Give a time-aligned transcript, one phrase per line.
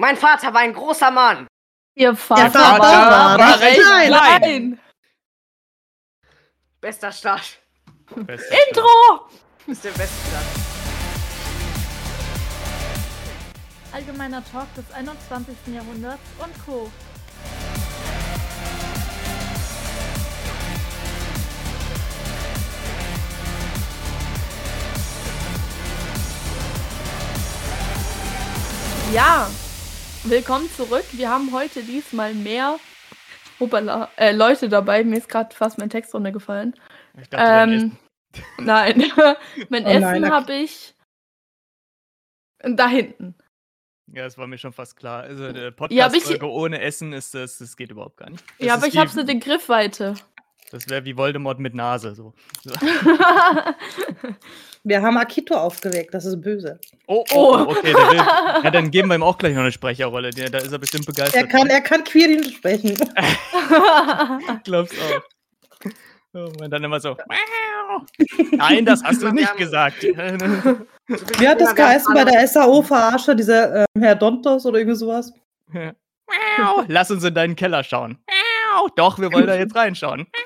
[0.00, 1.48] Mein Vater war ein großer Mann.
[1.96, 4.08] Ihr Vater, Vater war, war recht klein.
[4.08, 4.80] klein.
[6.80, 7.58] Bester Start.
[8.14, 9.28] Beste Intro!
[9.66, 10.44] Ist der beste Start.
[13.92, 15.56] Allgemeiner Talk des 21.
[15.74, 16.92] Jahrhunderts und Co.
[29.12, 29.48] Ja,
[30.28, 31.04] willkommen zurück.
[31.12, 32.78] Wir haben heute diesmal mehr
[33.60, 35.04] Hoppala, äh, Leute dabei.
[35.04, 36.74] Mir ist gerade fast mein Text runtergefallen.
[37.20, 37.98] Ich dachte, Ähm, Essen.
[38.64, 39.12] nein,
[39.68, 40.94] mein Oh Essen habe ich
[42.62, 43.34] da hinten.
[44.12, 45.22] Ja, das war mir schon fast klar.
[45.24, 45.58] Also eine
[45.90, 48.44] Ja, aber ich- Podcast-Folge ohne Essen ist das, das geht überhaupt gar nicht.
[48.58, 50.14] Das ja, aber ich habe sie in Griffweite.
[50.70, 52.14] Das wäre wie Voldemort mit Nase.
[52.14, 52.34] So.
[54.84, 56.78] Wir haben Akito aufgeweckt, das ist böse.
[57.06, 57.56] Oh, oh, Oh.
[57.68, 58.16] oh, okay, der will.
[58.64, 60.30] Ja, dann geben wir ihm auch gleich noch eine Sprecherrolle.
[60.30, 61.34] Der, da ist er bestimmt begeistert.
[61.42, 62.96] Er kann, er kann Quirin sprechen.
[64.64, 65.22] Glaubst auch.
[66.34, 67.16] Oh, und dann immer so.
[68.52, 70.02] Nein, das hast du nicht gesagt.
[70.02, 70.14] Wie
[71.48, 75.32] hat das Ja, geheißen bei der SAO-Verarsche, dieser ähm, Herr Dontos oder irgend sowas?
[76.86, 78.18] Lass uns in deinen Keller schauen.
[78.96, 80.26] Doch, wir wollen da jetzt reinschauen.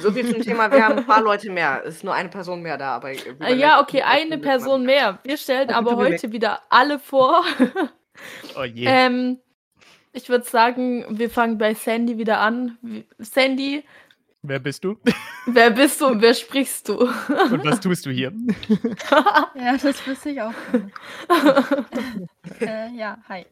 [0.00, 1.82] So viel zum Thema, wir haben ein paar Leute mehr.
[1.84, 3.12] Es ist nur eine Person mehr da, aber.
[3.40, 5.18] Ah, ja, okay, eine Person mehr.
[5.24, 7.44] Wir stellen aber heute wieder alle vor.
[8.54, 8.84] Oh je.
[8.86, 9.38] ähm,
[10.12, 12.76] ich würde sagen, wir fangen bei Sandy wieder an.
[13.18, 13.82] Sandy,
[14.42, 14.98] Wer bist du?
[15.46, 16.98] wer bist du und wer sprichst du?
[16.98, 18.32] Und was tust du hier?
[19.54, 20.52] Ja, das wüsste ich auch.
[22.60, 23.46] äh, ja, hi.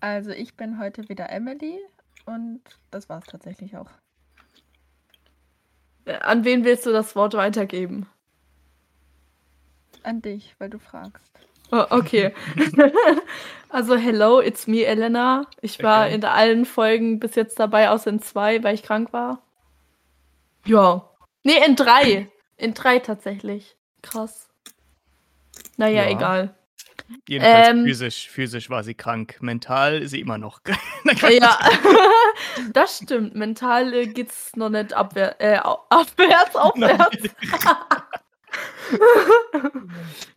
[0.00, 1.80] Also ich bin heute wieder Emily
[2.26, 3.90] und das war's tatsächlich auch.
[6.20, 8.06] An wen willst du das Wort weitergeben?
[10.02, 11.32] An dich, weil du fragst.
[11.72, 12.34] Oh, okay.
[13.70, 15.46] also, hello, it's me, Elena.
[15.62, 16.14] Ich war Okay.
[16.14, 19.42] in allen Folgen bis jetzt dabei, außer in zwei, weil ich krank war.
[20.66, 21.08] Ja.
[21.42, 22.30] Nee, in drei.
[22.58, 23.76] In drei tatsächlich.
[24.02, 24.48] Krass.
[25.78, 26.10] Naja, Ja.
[26.10, 26.54] egal.
[27.28, 27.84] Jedenfalls Ähm.
[27.84, 29.36] physisch, physisch war sie krank.
[29.40, 30.60] Mental ist sie immer noch.
[31.30, 31.58] Ja,
[32.72, 33.34] das stimmt.
[33.34, 35.58] Mental äh, geht's noch nicht abwehr äh,
[35.90, 37.16] abwärts, aufwärts.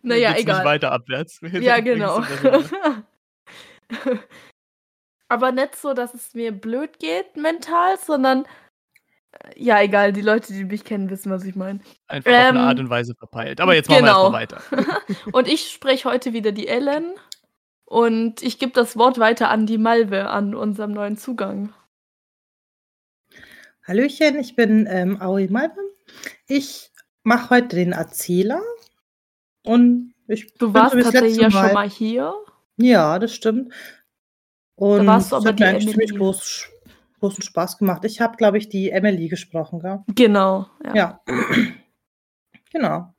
[0.01, 0.55] naja, Geht's egal.
[0.57, 1.39] Nicht weiter abwärts.
[1.41, 2.21] Ja, genau.
[5.29, 8.45] Aber nicht so, dass es mir blöd geht mental, sondern
[9.55, 11.79] ja, egal, die Leute, die mich kennen, wissen, was ich meine.
[12.07, 13.61] Einfach auf eine Ähm, Art und Weise verpeilt.
[13.61, 14.31] Aber jetzt machen genau.
[14.31, 15.25] wir erstmal weiter.
[15.31, 17.13] Und ich spreche heute wieder die Ellen
[17.85, 21.73] und ich gebe das Wort weiter an die Malve, an unserem neuen Zugang.
[23.81, 25.79] Hallöchen, ich bin ähm, Aoi Malve.
[26.47, 26.91] Ich
[27.23, 28.61] mache heute den Erzähler.
[29.63, 32.33] Und ich Du bin warst tatsächlich ja schon mal hier.
[32.75, 33.73] Ja, das stimmt.
[34.75, 36.67] Und warst du aber hat mir eigentlich ziemlich groß,
[37.19, 38.05] großen Spaß gemacht.
[38.05, 40.03] Ich habe, glaube ich, die Emily gesprochen, gell?
[40.15, 40.67] Genau.
[40.83, 40.95] Ja.
[40.95, 41.21] Ja.
[42.71, 43.13] genau.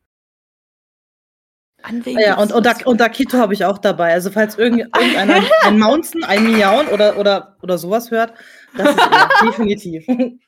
[1.82, 4.12] An wen Ah Ja, und, und, Ak- und Akito habe ich auch dabei.
[4.12, 8.34] Also falls irgend, irgendeiner ein Mountain, ein Miauen oder, oder, oder sowas hört,
[8.76, 10.06] das ist er, definitiv.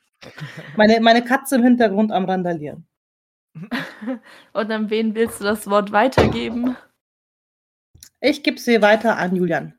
[0.77, 2.85] Meine, meine Katze im Hintergrund am Randalieren.
[4.53, 6.77] Und an wen willst du das Wort weitergeben?
[8.19, 9.73] Ich gebe sie weiter an Julian.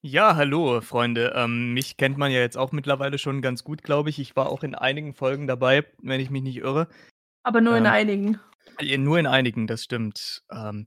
[0.00, 1.32] Ja, hallo, Freunde.
[1.34, 4.18] Ähm, mich kennt man ja jetzt auch mittlerweile schon ganz gut, glaube ich.
[4.20, 6.88] Ich war auch in einigen Folgen dabei, wenn ich mich nicht irre.
[7.42, 8.40] Aber nur in Ähm, einigen.
[8.78, 10.42] Äh, Nur in einigen, das stimmt.
[10.52, 10.86] Ähm,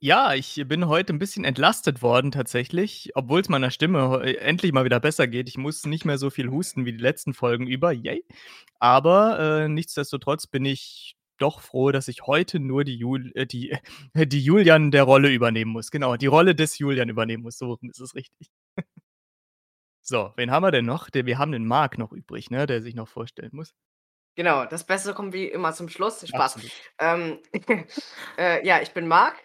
[0.00, 4.36] ja, ich bin heute ein bisschen entlastet worden tatsächlich, obwohl es meiner Stimme heu- äh,
[4.36, 5.48] endlich mal wieder besser geht.
[5.48, 8.24] Ich muss nicht mehr so viel husten wie die letzten Folgen über, yay.
[8.78, 13.70] Aber äh, nichtsdestotrotz bin ich doch froh, dass ich heute nur die, Jul äh, die,
[13.70, 13.78] äh,
[14.26, 15.90] die Julian der Rolle übernehmen muss.
[15.90, 17.58] Genau, die Rolle des Julian übernehmen muss.
[17.58, 18.50] So ist es richtig.
[20.02, 21.08] so, wen haben wir denn noch?
[21.12, 23.74] Wir haben den Marc noch übrig, ne, der sich noch vorstellen muss.
[24.36, 26.26] Genau, das Beste kommt wie immer zum Schluss.
[26.26, 26.58] Spaß.
[26.98, 27.38] Ähm,
[28.38, 29.36] äh, ja, ich bin Marc.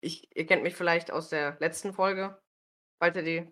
[0.00, 2.40] Ich, ihr kennt mich vielleicht aus der letzten Folge,
[2.98, 3.50] falls ihr die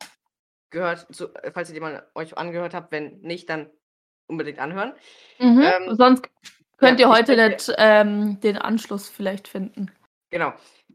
[0.71, 2.93] gehört, zu, äh, falls ihr die mal euch angehört habt.
[2.93, 3.71] Wenn nicht, dann
[4.27, 4.95] unbedingt anhören.
[5.39, 5.61] Mhm.
[5.61, 6.29] ähm, Sonst
[6.81, 9.91] könnt ja, ihr heute nicht ähm, den Anschluss vielleicht finden.
[10.31, 10.53] Genau.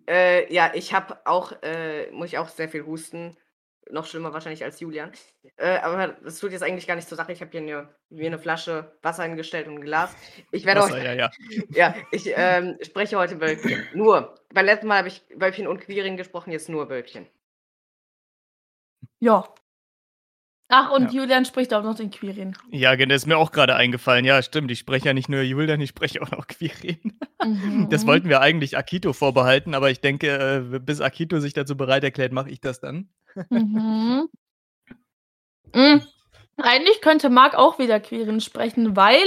[0.08, 3.38] Äh, ja, ich habe auch, äh, muss ich auch sehr viel husten.
[3.92, 5.12] Noch schlimmer wahrscheinlich als Julian.
[5.58, 7.32] Äh, aber das tut jetzt eigentlich gar nicht zur Sache.
[7.32, 10.16] Ich habe hier eine, mir eine Flasche Wasser hingestellt und ein Glas.
[10.52, 11.32] Ich werde Wasser, euch, ja, ja.
[11.70, 13.88] ja, ich ähm, spreche heute Wölkchen.
[13.94, 14.36] Nur.
[14.54, 17.28] Beim letzten Mal habe ich Wölkchen und Quirin gesprochen, jetzt nur Wölkchen.
[19.20, 19.54] Ja.
[20.68, 21.22] Ach, und Ja.
[21.22, 22.58] Julian spricht auch noch den Quirin.
[22.72, 24.26] Ja, genau, ist mir auch gerade eingefallen.
[24.26, 24.72] Ja, stimmt.
[24.72, 27.20] Ich spreche ja nicht nur Julian, ich spreche auch noch Quirin.
[27.90, 28.08] Das Mhm.
[28.08, 30.28] wollten wir eigentlich Akito vorbehalten, aber ich denke,
[30.74, 33.10] äh, bis Akito sich dazu bereit erklärt, mache ich das dann.
[33.50, 34.28] Mhm.
[35.74, 36.02] Mhm.
[36.58, 39.18] Eigentlich könnte Marc auch wieder Quirin sprechen, weil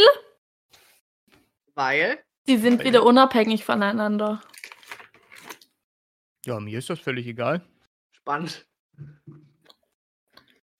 [1.74, 2.18] Weil.
[2.48, 4.40] die sind Weil- wieder unabhängig voneinander.
[6.46, 7.62] Ja, mir ist das völlig egal.
[8.12, 8.66] Spannend.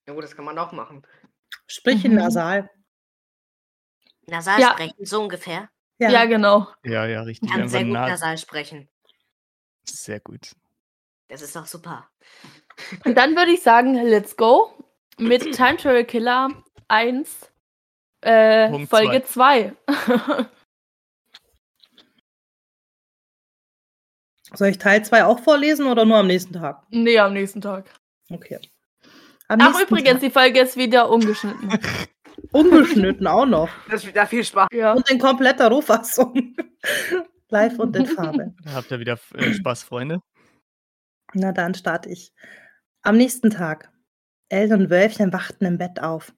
[0.09, 1.07] Ja gut, das kann man auch machen.
[1.67, 2.19] Sprich in Mhm.
[2.19, 2.71] Nasal.
[4.27, 4.71] Nasal Ja.
[4.73, 5.69] sprechen, so ungefähr.
[5.99, 6.67] Ja, genau.
[6.83, 7.51] Ja, ja, richtig.
[7.51, 8.89] Kann sehr gut nasal sprechen.
[9.85, 10.53] Sehr gut.
[11.29, 12.09] Das ist doch super.
[13.05, 14.73] Und dann würde ich sagen, let's go
[15.19, 16.49] mit Time Travel Killer
[16.89, 17.53] 1,
[18.23, 19.77] äh, Folge 2.
[24.55, 26.83] Soll ich Teil 2 auch vorlesen oder nur am nächsten Tag?
[26.89, 27.85] nee, am nächsten Tag.
[28.31, 28.59] Okay.
[29.49, 30.21] Am Ach, übrigens, Tag.
[30.21, 31.71] die Folge ist wieder ungeschnitten.
[32.53, 33.71] Ungeschnitten auch noch.
[33.91, 34.69] Das ist wieder viel Spaß.
[34.73, 34.93] ja.
[34.93, 36.55] Und in kompletter Rohfassung.
[37.49, 38.55] Live und in Farbe.
[38.73, 40.21] Habt ihr wieder äh, Spaß, Freunde?
[41.33, 42.33] Na dann starte ich.
[43.03, 43.91] Am nächsten Tag.
[44.51, 46.35] Ellen und Wölfchen wachten im Bett auf.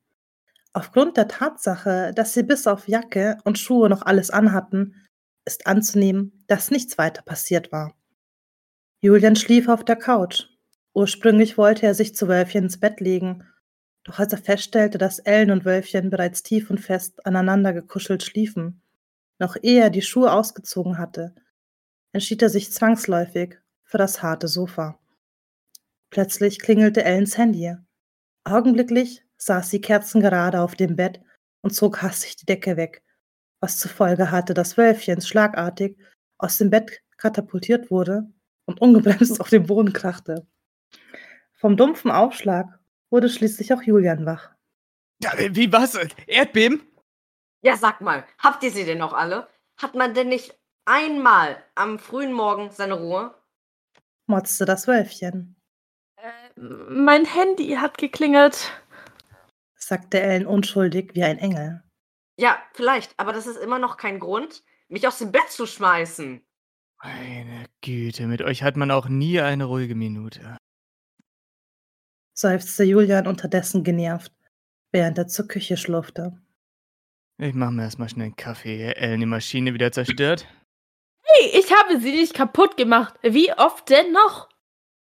[0.73, 4.95] Aufgrund der Tatsache, dass sie bis auf Jacke und Schuhe noch alles anhatten,
[5.45, 7.95] ist anzunehmen, dass nichts weiter passiert war.
[9.03, 10.45] Julian schlief auf der Couch.
[10.95, 13.45] Ursprünglich wollte er sich zu Wölfchen ins Bett legen,
[14.05, 18.83] doch als er feststellte, dass Ellen und Wölfchen bereits tief und fest aneinander gekuschelt schliefen,
[19.39, 21.35] noch ehe er die Schuhe ausgezogen hatte,
[22.13, 24.99] entschied er sich zwangsläufig für das harte Sofa.
[26.11, 27.77] Plötzlich klingelte Ellens Handy.
[28.45, 31.21] Augenblicklich saß sie kerzengerade auf dem Bett
[31.63, 33.05] und zog hastig die Decke weg,
[33.61, 35.99] was zur Folge hatte, dass Wölfchen schlagartig
[36.39, 38.29] aus dem Bett katapultiert wurde
[38.65, 40.47] und ungebremst auf den Boden krachte.
[41.61, 42.67] Vom dumpfen Aufschlag
[43.11, 44.51] wurde schließlich auch Julian wach.
[45.23, 45.95] Ja, äh, wie was?
[46.27, 46.83] Erdbeben?
[47.63, 49.49] Ja, sag mal, habt ihr sie denn noch alle?
[49.77, 53.35] Hat man denn nicht einmal am frühen Morgen seine Ruhe?
[54.27, 55.57] motzte das Wölfchen,
[56.17, 58.71] Äh, mein Handy hat geklingelt.
[59.77, 61.83] sagte Ellen unschuldig wie ein Engel.
[62.39, 66.43] Ja, vielleicht, aber das ist immer noch kein Grund, mich aus dem Bett zu schmeißen.
[67.03, 70.57] Meine Güte, mit euch hat man auch nie eine ruhige Minute.
[72.41, 74.33] Seufzte Julian unterdessen genervt,
[74.93, 76.37] während er zur Küche schlurfte.
[77.39, 78.93] Ich mach mir erstmal schnell einen Kaffee.
[78.93, 80.47] Ellen die Maschine wieder zerstört.
[81.23, 83.15] Hey, ich habe sie nicht kaputt gemacht.
[83.23, 84.49] Wie oft denn noch?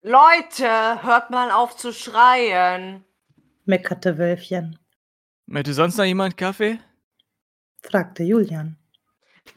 [0.02, 3.04] Leute, hört mal auf zu schreien.
[3.64, 4.78] meckerte Wölfchen,
[5.46, 6.78] Möchte sonst noch jemand Kaffee?
[7.82, 8.78] fragte Julian.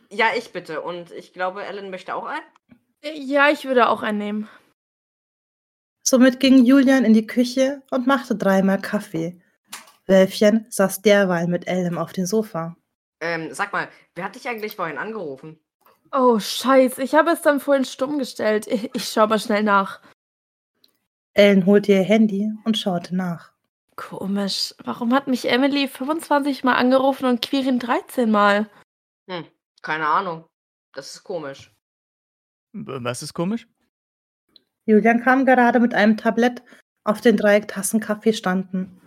[0.10, 0.82] Ja, ich bitte.
[0.82, 2.44] Und ich glaube, Ellen möchte auch einen.
[3.02, 4.50] Äh, Ja, ich würde auch einnehmen.
[6.04, 9.40] Somit ging Julian in die Küche und machte dreimal Kaffee.
[10.06, 12.76] Wölfchen saß derweil mit Ellen auf dem Sofa.
[13.22, 15.58] Ähm, sag mal, wer hat dich eigentlich vorhin angerufen?
[16.12, 17.02] Oh, scheiße.
[17.02, 18.68] Ich habe es dann vorhin stumm gestellt.
[18.68, 20.02] Ich, ich schau mal schnell nach.
[21.34, 23.54] Ellen holte ihr Handy und schaute nach.
[23.96, 24.76] Komisch.
[24.84, 28.70] Warum hat mich Emily 25 Mal angerufen und Quirin 13 Mal?
[29.30, 29.46] Hm,
[29.82, 30.46] keine Ahnung.
[30.94, 31.72] Das ist komisch.
[32.74, 33.68] Was ist komisch?
[34.86, 36.64] Julian kam gerade mit einem Tablett,
[37.04, 39.02] auf den drei Tassen Kaffee standen.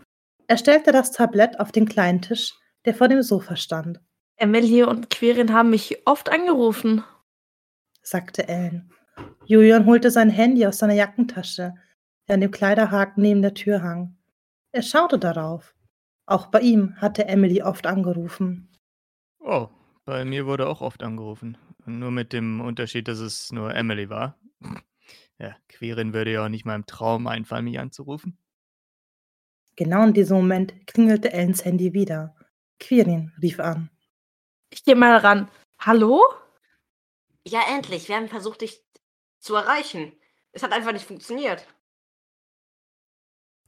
[0.47, 4.01] Er stellte das Tablett auf den kleinen Tisch, der vor dem Sofa stand,
[4.39, 7.03] Emily und Quirin haben mich oft angerufen.
[8.03, 8.93] sagte Ellen.
[9.47, 11.75] Julian holte sein Handy aus seiner Jackentasche,
[12.29, 14.19] der an dem Kleiderhaken neben der Tür hang.
[14.73, 15.75] Er schaute darauf.
[16.27, 18.69] Auch bei ihm hatte Emily oft angerufen.
[19.39, 19.69] Oh,
[20.05, 21.57] bei mir wurde auch oft angerufen.
[21.87, 24.39] Nur mit dem Unterschied, dass es nur Emily war.
[25.39, 28.39] Ja, Querin würde ja auch nicht mal im Traum einfallen, mich anzurufen.
[29.77, 32.35] Genau in diesem Moment klingelte Ellens Handy wieder.
[32.81, 33.91] Quirin rief an.
[34.71, 35.51] Ich gehe mal ran.
[35.79, 36.23] Hallo?
[37.47, 38.09] Ja, endlich.
[38.09, 38.83] Wir haben versucht, dich
[39.39, 40.13] zu erreichen.
[40.53, 41.67] Es hat einfach nicht funktioniert.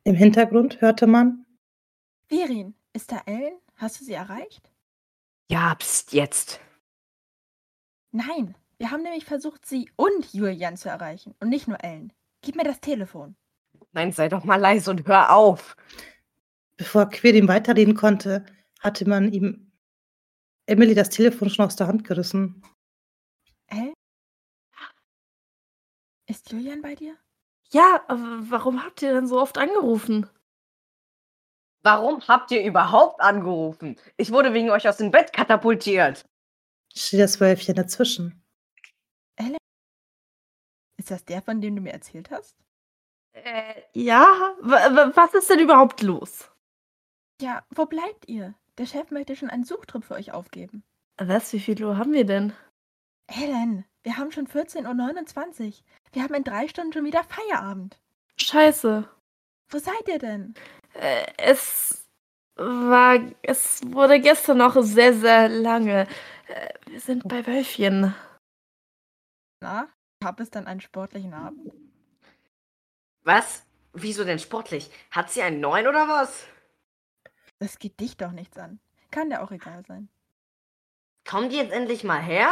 [0.04, 1.44] Im Hintergrund hörte man,
[2.28, 3.58] Virin, ist da Ellen?
[3.76, 4.72] Hast du sie erreicht?
[5.50, 6.60] Ja, pst, jetzt.
[8.10, 12.12] Nein, wir haben nämlich versucht, sie und Julian zu erreichen und nicht nur Ellen.
[12.42, 13.36] Gib mir das Telefon.
[13.92, 15.76] Nein, sei doch mal leise und hör auf.
[16.76, 18.46] bevor Quirin weiterreden konnte,
[18.80, 19.72] hatte man ihm
[20.66, 22.62] Emily das Telefon schon aus der Hand gerissen.
[23.66, 23.94] Ellen?
[26.26, 27.16] Ist Julian bei dir?
[27.70, 30.28] Ja, aber warum habt ihr denn so oft angerufen?
[31.82, 33.96] Warum habt ihr überhaupt angerufen?
[34.16, 36.24] Ich wurde wegen euch aus dem Bett katapultiert.
[36.94, 38.42] Schrie das Wölfchen dazwischen.
[41.08, 42.54] Ist das der, von dem du mir erzählt hast?
[43.32, 44.26] Äh, ja?
[44.60, 46.50] W was ist denn überhaupt los?
[47.40, 48.54] Ja, wo bleibt ihr?
[48.76, 50.84] Der Chef möchte schon einen Suchtrip für euch aufgeben.
[51.16, 52.52] Was, wie viel Uhr haben wir denn?
[53.26, 55.72] Ellen, wir haben schon 14.29 Uhr.
[56.12, 57.98] Wir haben in drei Stunden schon wieder Feierabend.
[58.36, 59.08] Scheiße.
[59.70, 60.52] Wo seid ihr denn?
[60.92, 62.06] Äh, es
[62.56, 66.06] war, es wurde gestern noch sehr, sehr lange.
[66.48, 68.14] Äh, wir sind bei Wölfchen.
[69.62, 69.88] Na,
[70.20, 71.72] gab es dann einen sportlichen Abend?
[73.22, 73.64] Was?
[73.92, 74.90] Wieso denn sportlich?
[75.10, 76.44] Hat sie einen neuen oder was?
[77.58, 78.80] Das geht dich doch nichts an.
[79.10, 80.08] Kann dir auch egal sein.
[81.26, 82.50] Kommt die jetzt endlich mal her?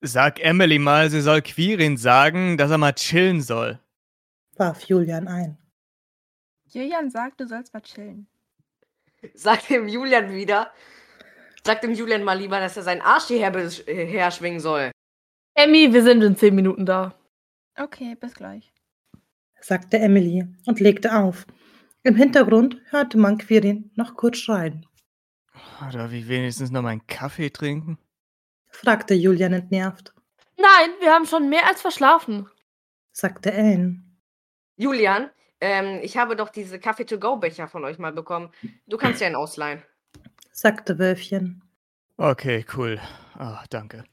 [0.00, 3.80] Sag Emily mal, sie soll Quirin sagen, dass er mal chillen soll.
[4.56, 5.58] warf Julian ein.
[6.68, 8.26] Julian sagt, du sollst mal chillen.
[9.34, 10.70] Sag dem Julian wieder.
[11.64, 14.92] Sag dem Julian mal lieber, dass er seinen Arsch hierher äh, herschwingen soll.
[15.56, 17.14] Emmy, wir sind in zehn Minuten da.
[17.78, 18.72] Okay, bis gleich.
[19.60, 21.46] sagte Emily und legte auf.
[22.02, 24.86] Im Hintergrund hörte man Quirin noch kurz schreien,
[25.88, 27.98] Oder wie wenigstens noch meinen Kaffee trinken?
[28.70, 30.12] fragte Julian entnervt,
[30.58, 32.48] Nein, wir haben schon mehr als verschlafen.
[33.12, 34.20] sagte Ellen,
[34.76, 38.50] Julian, ähm, ich habe doch diese Kaffee-to-go-Becher von euch mal bekommen.
[38.86, 39.82] Du kannst dir einen ausleihen.
[40.52, 41.62] sagte Wölfchen,
[42.18, 42.98] Okay, cool.
[43.34, 44.04] Ah, danke.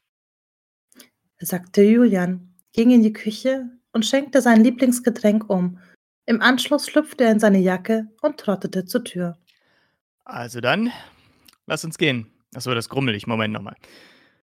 [1.46, 5.80] Sagte Julian, ging in die Küche und schenkte sein Lieblingsgetränk um.
[6.26, 9.38] Im Anschluss schlüpfte er in seine Jacke und trottete zur Tür.
[10.26, 10.92] Also dann,
[11.68, 12.28] lass uns gehen.
[12.56, 13.28] Achso, das grummel ich.
[13.28, 13.76] Moment nochmal.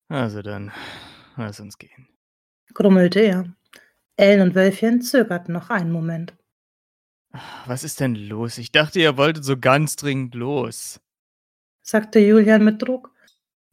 [0.08, 0.70] Also dann,
[1.36, 2.08] lass uns gehen.
[2.74, 3.44] grummelte er.
[4.16, 6.34] Ellen und Wölfchen zögerten noch einen Moment,
[7.66, 8.58] Was ist denn los?
[8.58, 11.00] Ich dachte, ihr wolltet so ganz dringend los.
[11.80, 13.10] sagte Julian mit Druck.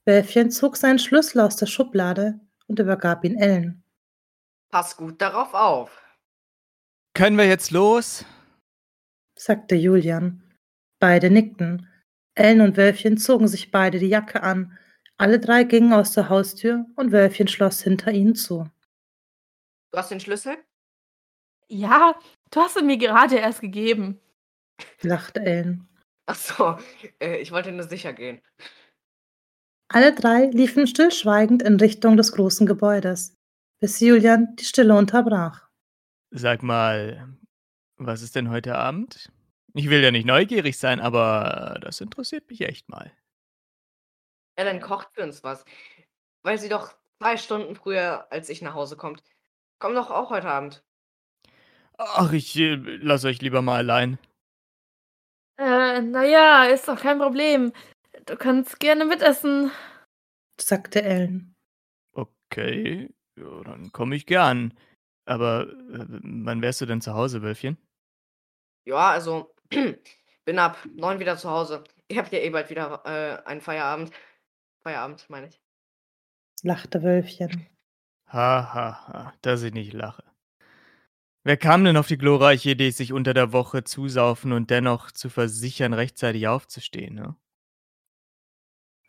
[0.05, 3.83] Wölfchen zog seinen Schlüssel aus der Schublade und übergab ihn Ellen.
[4.71, 6.01] Pass gut darauf auf.
[7.13, 8.23] Können wir jetzt los?
[9.37, 10.43] sagte Julian.
[10.99, 11.87] Beide nickten.
[12.35, 14.77] Ellen und Wölfchen zogen sich beide die Jacke an.
[15.17, 18.69] Alle drei gingen aus der Haustür und Wölfchen schloss hinter ihnen zu.
[19.91, 20.57] Du hast den Schlüssel?
[21.67, 22.17] Ja,
[22.51, 24.21] du hast ihn mir gerade erst gegeben.
[25.01, 25.87] lachte Ellen.
[26.27, 26.77] Ach so,
[27.19, 28.41] äh, ich wollte nur sicher gehen.
[29.91, 33.35] Alle drei liefen stillschweigend in Richtung des großen Gebäudes,
[33.81, 35.67] bis Julian die Stille unterbrach.
[36.29, 37.27] Sag mal,
[37.97, 39.31] was ist denn heute Abend?
[39.73, 43.11] Ich will ja nicht neugierig sein, aber das interessiert mich echt mal.
[44.55, 45.65] Ellen kocht für uns was.
[46.43, 49.23] Weil sie doch zwei Stunden früher als ich nach Hause kommt.
[49.79, 50.83] Komm doch auch heute Abend.
[51.97, 54.19] Ach, ich äh, lass euch lieber mal allein.
[55.57, 57.73] Äh, naja, ist doch kein Problem.
[58.25, 59.71] Du kannst gerne mitessen.
[60.59, 61.55] sagte Ellen.
[62.13, 64.73] Okay, ja, dann komme ich gern.
[65.25, 67.77] Aber äh, wann wärst du denn zu Hause, Wölfchen?
[68.85, 69.53] Ja, also,
[70.45, 71.83] bin ab neun wieder zu Hause.
[72.07, 74.11] Ich habe ja eh bald wieder äh, einen Feierabend.
[74.81, 75.61] Feierabend, meine ich.
[76.63, 77.67] lachte Wölfchen.
[78.27, 80.23] Ha, ha, ha, dass ich nicht lache.
[81.43, 85.29] Wer kam denn auf die glorreiche Idee, sich unter der Woche zusaufen und dennoch zu
[85.29, 87.35] versichern, rechtzeitig aufzustehen, ne?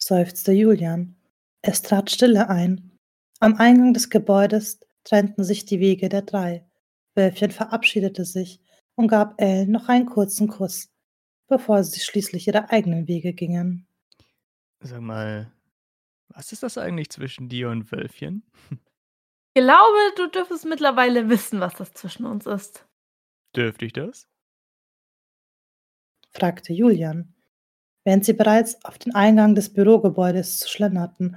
[0.02, 1.16] Seufzte Julian.
[1.62, 2.98] Es trat Stille ein.
[3.38, 6.66] Am Eingang des Gebäudes trennten sich die Wege der drei.
[7.14, 8.60] Wölfchen verabschiedete sich
[8.94, 10.90] und gab Ellen noch einen kurzen Kuss,
[11.48, 13.86] bevor sie schließlich ihre eigenen Wege gingen.
[14.80, 15.52] Sag mal,
[16.28, 18.44] was ist das eigentlich zwischen dir und Wölfchen?
[19.52, 22.86] Ich glaube, du dürftest mittlerweile wissen, was das zwischen uns ist.
[23.56, 24.28] Dürfte ich das?
[26.30, 27.34] fragte Julian,
[28.04, 31.36] während sie bereits auf den Eingang des Bürogebäudes schlenderten,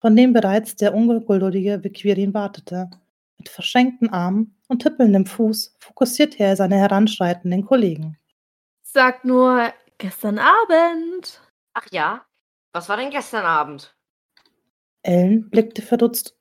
[0.00, 2.90] von dem bereits der ungeduldige Bequirin wartete.
[3.38, 8.18] Mit verschränkten Armen und tippelndem Fuß fokussierte er seine heranschreitenden Kollegen.
[8.82, 11.40] Sag nur, gestern Abend.
[11.72, 12.24] Ach ja?
[12.72, 13.96] Was war denn gestern Abend?
[15.02, 16.38] Ellen blickte verdutzt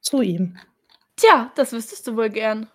[0.00, 0.58] zu ihm.
[1.16, 2.68] Tja, das wüsstest du wohl gern.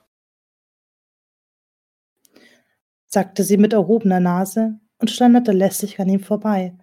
[3.10, 6.78] sagte sie mit erhobener Nase und schlenderte lässig an ihm vorbei.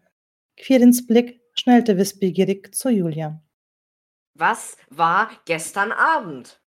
[0.56, 3.42] Quirins Blick schnellte wissbegierig zu Julia.
[4.34, 6.60] Was war gestern Abend?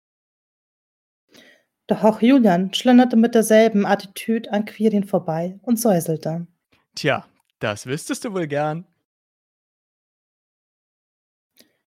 [1.87, 6.47] Doch auch Julian schlenderte mit derselben Attitüde an Quirin vorbei und säuselte.
[6.95, 7.27] Tja,
[7.59, 8.85] das wüsstest du wohl gern.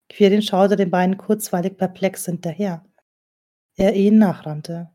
[0.09, 2.85] Quirin schaute den beiden kurzweilig perplex hinterher.
[3.77, 4.91] Er ihnen nachrannte.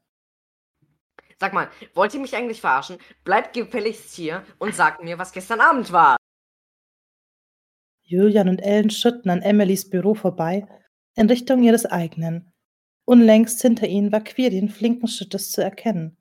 [1.44, 3.00] Sag mal, wollt ihr mich eigentlich verarschen?
[3.26, 6.16] Bleibt gefälligst hier und sagt mir, was gestern Abend war.
[8.02, 10.66] Julian und Ellen schritten an Emilys Büro vorbei,
[11.16, 12.54] in Richtung ihres eigenen.
[13.04, 16.16] Unlängst hinter ihnen war Quirin flinken Schrittes zu erkennen.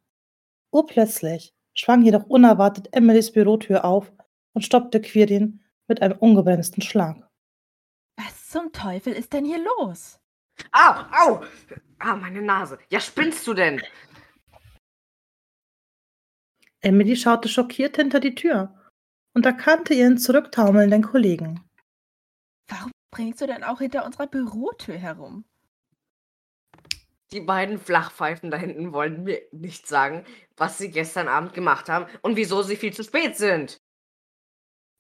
[0.73, 4.11] Urplötzlich schwang jedoch unerwartet Emilys Bürotür auf
[4.55, 7.31] und stoppte Quirin mit einem ungebremsten Schlag.
[8.17, 10.19] Was zum Teufel ist denn hier los?
[10.73, 11.45] Au, au!
[12.01, 12.77] Ah, meine Nase.
[12.89, 13.81] Ja, spinnst du denn?
[16.83, 18.75] Emily schaute schockiert hinter die Tür
[19.35, 21.65] und erkannte ihren zurücktaumelnden Kollegen.
[22.69, 25.45] Warum bringst du denn auch hinter unserer Bürotür herum?
[27.31, 30.25] Die beiden Flachpfeifen da hinten wollen mir nicht sagen,
[30.57, 33.81] was sie gestern Abend gemacht haben und wieso sie viel zu spät sind.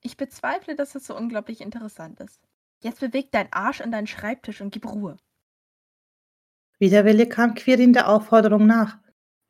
[0.02, 2.40] Ich bezweifle, dass es so unglaublich interessant ist.
[2.82, 5.16] Jetzt beweg deinen Arsch an deinen Schreibtisch und gib Ruhe.
[6.78, 8.98] Widerwillig kam Quirin der Aufforderung nach,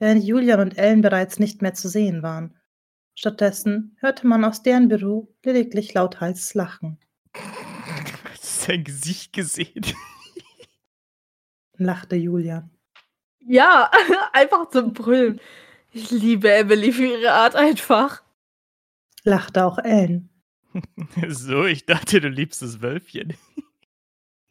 [0.03, 2.59] während Julian und Ellen bereits nicht mehr zu sehen waren.
[3.15, 6.99] Stattdessen hörte man aus deren Büro lediglich lauthals Lachen.
[7.35, 9.87] Hast du sein Gesicht gesehen?
[11.77, 12.69] lachte Julian.
[13.39, 13.93] Ja,
[14.33, 15.41] einfach zum Brüllen.
[15.93, 18.25] Ich liebe Emily für ihre Art einfach.
[19.23, 20.31] Lachte auch Ellen.
[21.29, 23.37] so, ich dachte, du liebst das Wölfchen.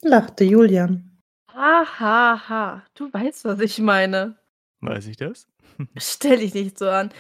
[0.01, 1.21] Lachte Julian.
[1.49, 4.40] Haha, ha, du weißt, was ich meine.
[4.81, 5.47] Weiß ich das?
[5.97, 7.11] Stell dich nicht so an.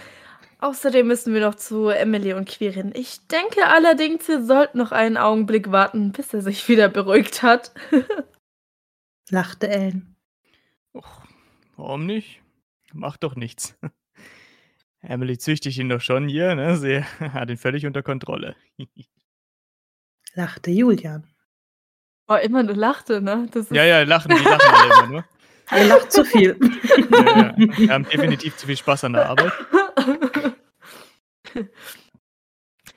[0.59, 2.91] Außerdem müssen wir noch zu Emily und Quirin.
[2.93, 7.71] Ich denke allerdings, wir sollten noch einen Augenblick warten, bis er sich wieder beruhigt hat.
[9.29, 10.15] Lachte Ellen.
[10.93, 11.21] Och,
[11.77, 12.41] warum nicht?
[12.93, 13.75] Macht doch nichts.
[15.01, 16.77] Emily züchtigt ihn doch schon hier, ne?
[16.77, 18.55] Sie hat ihn völlig unter Kontrolle.
[20.35, 21.27] Lachte Julian.
[22.27, 23.47] Oh, immer nur lachte, ne?
[23.51, 25.25] Das ist Ja, ja, lachen, die lachen alle immer nur.
[25.71, 26.57] Ihr lacht zu viel.
[27.11, 27.53] Ja, ja.
[27.57, 29.51] Wir haben definitiv zu viel Spaß an der Arbeit.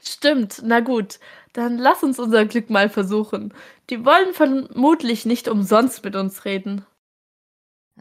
[0.02, 1.18] Stimmt, na gut.
[1.52, 3.52] Dann lass uns unser Glück mal versuchen.
[3.90, 6.84] Die wollen vermutlich nicht umsonst mit uns reden.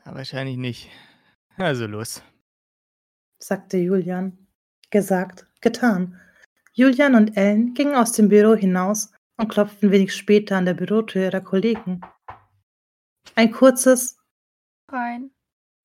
[0.06, 0.90] Ja, wahrscheinlich nicht.
[1.58, 2.24] Also los.
[3.40, 4.38] sagte Julian.
[4.90, 6.20] Gesagt, getan.
[6.74, 11.24] Julian und Ellen gingen aus dem Büro hinaus und klopften wenig später an der Bürotür
[11.26, 12.02] ihrer Kollegen.
[13.36, 14.18] Ein kurzes
[14.94, 15.32] Rein.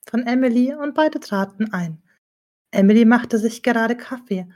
[0.08, 2.02] von Emily und beide traten ein.
[2.70, 4.46] Emily machte sich gerade Kaffee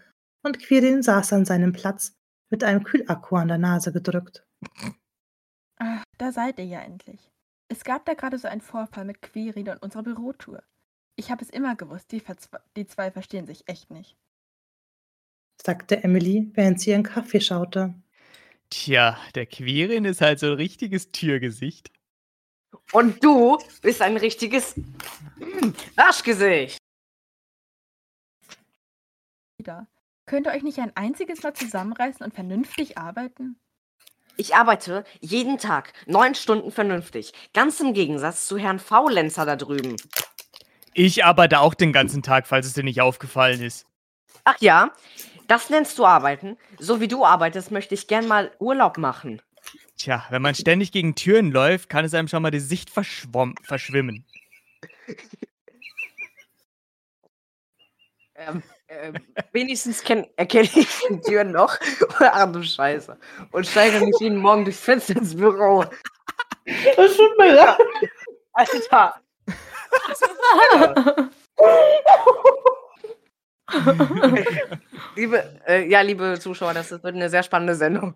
[0.44, 2.14] und Quirin saß an seinem Platz
[2.50, 4.46] mit einem Kühlakku an der Nase gedrückt.
[5.78, 7.30] Ah, da seid ihr ja endlich.
[7.68, 10.62] Es gab da gerade so einen Vorfall mit Quirin und unserer Bürotour.
[11.16, 12.22] Ich habe es immer gewusst, die,
[12.76, 14.16] die zwei verstehen sich echt nicht.
[15.62, 17.94] sagte Emily, während sie ihren Kaffee schaute.
[18.70, 21.90] Tja, der Quirin ist halt so ein richtiges Türgesicht.
[22.92, 24.74] Und du bist ein richtiges
[25.96, 26.78] Arschgesicht.
[29.58, 29.86] Wieder.
[30.26, 33.58] Könnt ihr euch nicht ein einziges Mal zusammenreißen und vernünftig arbeiten?
[34.36, 37.32] Ich arbeite jeden Tag neun Stunden vernünftig.
[37.52, 39.96] Ganz im Gegensatz zu Herrn Faulenzer da drüben.
[40.94, 43.86] Ich arbeite auch den ganzen Tag, falls es dir nicht aufgefallen ist.
[44.44, 44.92] Ach ja,
[45.48, 46.56] das nennst du arbeiten.
[46.78, 49.42] So wie du arbeitest, möchte ich gern mal Urlaub machen.
[49.96, 53.54] Tja, wenn man ständig gegen Türen läuft, kann es einem schon mal die Sicht verschwomm-
[53.62, 54.24] verschwimmen.
[58.34, 59.14] Ähm, ähm,
[59.52, 60.72] wenigstens kenn, erkenne ich
[61.08, 61.78] die Türen noch.
[62.18, 63.16] Ach du Scheiße.
[63.52, 65.84] Und steige nicht jeden Morgen durchs Fenster ins Büro.
[66.96, 67.78] Das tut mir leid.
[68.52, 69.20] Alter.
[75.16, 78.14] liebe, äh, ja, liebe Zuschauer, das wird eine sehr spannende Sendung.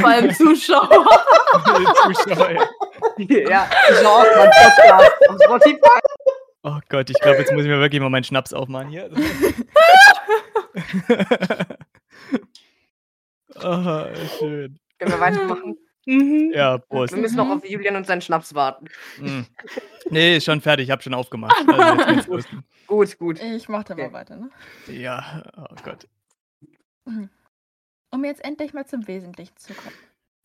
[0.00, 0.88] Vor allem Zuschauer.
[2.14, 2.50] Zuschauer.
[3.18, 6.00] ja, ich auch mein Podcast auf Spotify.
[6.62, 9.10] Oh Gott, ich glaube, jetzt muss ich mir wirklich mal meinen Schnaps aufmachen hier.
[13.56, 14.04] oh,
[14.38, 14.78] schön.
[14.98, 15.78] Können wir weitermachen?
[16.52, 17.14] Ja, Prost.
[17.14, 18.86] Wir müssen noch auf Julian und seinen Schnaps warten.
[19.18, 19.42] Mm.
[20.10, 21.54] Nee, ist schon fertig, ich habe schon aufgemacht.
[21.68, 22.40] Also.
[22.86, 23.40] Gut, gut.
[23.40, 24.06] Ich mach da Okay.
[24.08, 24.50] mal weiter, ne?
[24.88, 26.08] Ja, oh Gott.
[28.10, 29.94] Um jetzt endlich mal zum Wesentlichen zu kommen.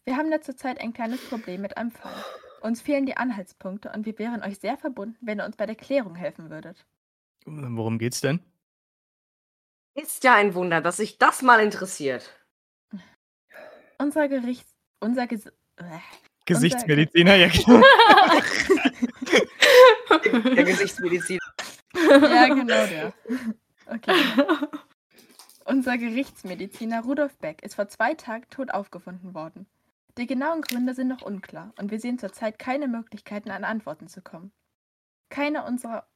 [0.05, 2.13] Wir haben da zurzeit ein kleines Problem mit einem Fall.
[2.61, 5.75] Uns fehlen die Anhaltspunkte und wir wären euch sehr verbunden, wenn ihr uns bei der
[5.75, 6.85] Klärung helfen würdet.
[7.45, 8.39] Worum geht's denn?
[9.95, 12.29] Ist ja ein Wunder, dass sich das mal interessiert.
[13.97, 14.74] Unser Gerichts...
[14.99, 15.99] Unser Ges äh,
[16.45, 17.81] Gesichtsmediziner, ja genau.
[20.55, 21.39] Der Gesichtsmedizin.
[21.95, 23.13] ja, genau der.
[23.87, 24.13] Okay.
[25.65, 29.65] Unser Gerichtsmediziner Rudolf Beck ist vor zwei Tagen tot aufgefunden worden.
[30.17, 34.21] Die genauen Gründe sind noch unklar und wir sehen zurzeit keine Möglichkeiten, an Antworten zu
[34.21, 34.51] kommen.
[35.29, 36.07] Keine unserer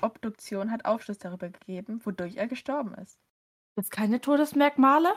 [0.00, 3.18] Obduktion hat Aufschluss darüber gegeben, wodurch er gestorben ist.
[3.76, 5.12] Jetzt keine Todesmerkmale?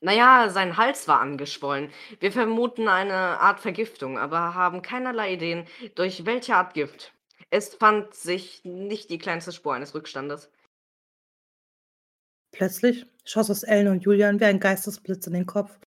[0.00, 1.90] Naja, sein Hals war angeschwollen.
[2.20, 7.12] Wir vermuten eine Art Vergiftung, aber haben keinerlei Ideen, durch welche Art Gift.
[7.50, 10.50] Es fand sich nicht die kleinste Spur eines Rückstandes.
[12.52, 15.78] Plötzlich schoss es Ellen und Julian wie ein Geistesblitz in den Kopf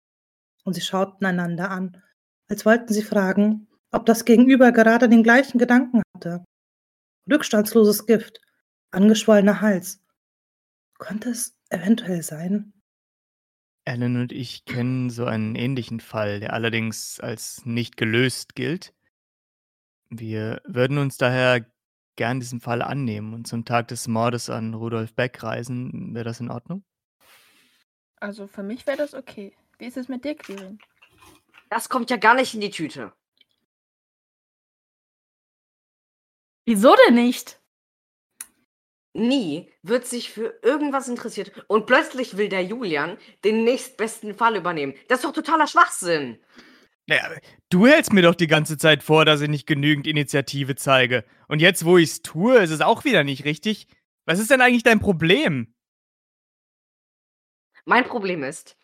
[0.64, 2.02] und sie schauten einander an,
[2.50, 6.44] als wollten sie fragen, ob das Gegenüber gerade den gleichen Gedanken hatte.
[7.30, 8.42] Rückstandsloses Gift,
[8.92, 10.04] angeschwollener Hals.
[10.98, 12.74] Konnte es eventuell sein?
[13.86, 18.94] Alan und ich kennen so einen ähnlichen Fall, der allerdings als nicht gelöst gilt.
[20.10, 21.66] Wir würden uns daher
[22.16, 26.14] gern diesen Fall annehmen und zum Tag des Mordes an Rudolf Beck reisen.
[26.14, 26.84] Wäre das in Ordnung?
[28.18, 29.56] Also für mich wäre das okay.
[29.80, 30.80] Wie ist es mit dir, Quirin?
[31.70, 33.14] Das kommt ja gar nicht in die Tüte.
[36.66, 37.61] Wieso denn nicht?
[39.14, 44.94] Nie wird sich für irgendwas interessiert und plötzlich will der Julian den nächstbesten Fall übernehmen.
[45.10, 46.40] Das ist doch totaler Schwachsinn.
[47.08, 47.30] Naja,
[47.70, 51.26] du hältst mir doch die ganze Zeit vor, dass ich nicht genügend Initiative zeige.
[51.50, 53.88] Und jetzt, wo ich es tue, ist es auch wieder nicht richtig.
[54.26, 55.74] Was ist denn eigentlich dein Problem?
[57.84, 58.78] Mein Problem ist,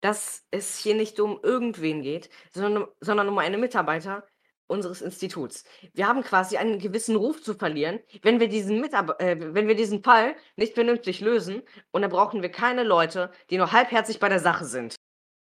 [0.00, 4.26] dass es hier nicht um irgendwen geht, sondern, sondern um einen Mitarbeiter
[4.72, 5.64] unseres Instituts.
[5.94, 9.76] Wir haben quasi einen gewissen Ruf zu verlieren, wenn wir diesen Mitab äh, wenn wir
[9.76, 14.28] diesen Fall nicht vernünftig lösen und dann brauchen wir keine Leute, die nur halbherzig bei
[14.28, 14.96] der Sache sind.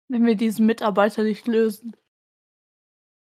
[0.09, 1.95] Wenn wir diesen Mitarbeiter nicht lösen.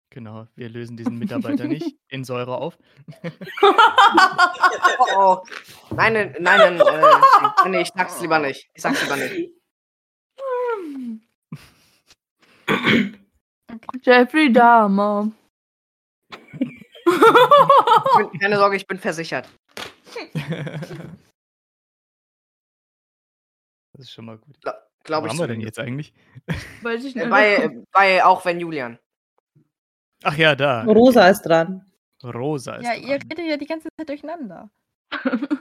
[0.09, 2.77] Genau, wir lösen diesen Mitarbeiter nicht in Säure auf.
[3.61, 5.37] oh, oh.
[5.91, 8.69] Nein, nein, nein, nein, äh, nee, ich sag's lieber nicht.
[8.73, 9.51] Ich sag's lieber nicht.
[14.03, 15.31] Jeffrey Dahmer.
[16.59, 19.49] Bin, keine Sorge, ich bin versichert.
[23.93, 24.59] Das ist schon mal gut.
[24.61, 25.33] Gla Glaube ich.
[25.33, 26.13] Haben wir denn jetzt eigentlich?
[26.81, 27.29] Weiß ich nicht.
[27.29, 28.97] Bei, bei auch wenn Julian.
[30.23, 30.83] Ach ja, da.
[30.83, 31.85] Rosa ist dran.
[32.23, 33.03] Rosa ist Ja, dran.
[33.03, 34.69] ihr redet ja die ganze Zeit durcheinander.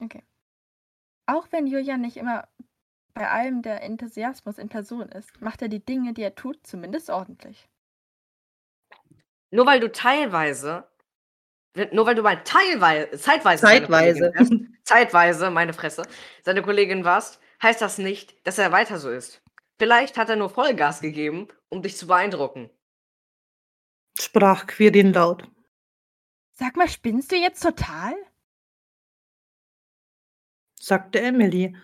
[0.00, 0.24] Okay.
[1.26, 2.48] Auch wenn Julian nicht immer
[3.14, 7.08] bei allem der Enthusiasmus in Person ist, macht er die Dinge, die er tut, zumindest
[7.08, 7.68] ordentlich.
[9.52, 10.88] Nur weil du teilweise,
[11.92, 14.32] nur weil du mal teilweise, zeitweise, Zeitweise.
[14.32, 16.02] Kollegin wärst, zeitweise, meine Fresse,
[16.42, 19.42] seine Kollegin warst, heißt das nicht, dass er weiter so ist.
[19.78, 22.70] Vielleicht hat er nur Vollgas gegeben, um dich zu beeindrucken.
[24.18, 25.48] Sprach Quirin laut.
[26.52, 28.14] Sag mal, spinnst du jetzt total?
[30.80, 31.76] sagte Emily.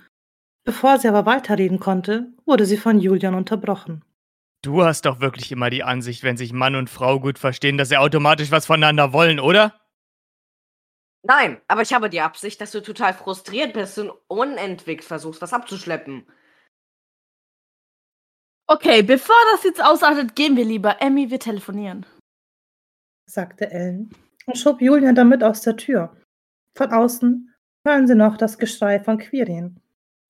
[0.64, 4.04] Bevor sie aber weiterreden konnte, wurde sie von Julian unterbrochen.
[4.62, 7.90] Du hast doch wirklich immer die Ansicht, wenn sich Mann und Frau gut verstehen, dass
[7.90, 9.80] sie automatisch was voneinander wollen, oder?
[11.22, 15.52] Nein, aber ich habe die Absicht, dass du total frustriert bist und unentwegt versuchst, was
[15.52, 16.26] abzuschleppen.
[18.66, 21.00] Okay, bevor das jetzt ausartet, gehen wir lieber.
[21.00, 22.04] Emmy, wir telefonieren.
[23.26, 24.10] sagte Ellen
[24.46, 26.16] und schob Julian damit aus der Tür.
[26.76, 27.54] Von außen
[27.86, 29.80] hören sie noch das Geschrei von Quirin.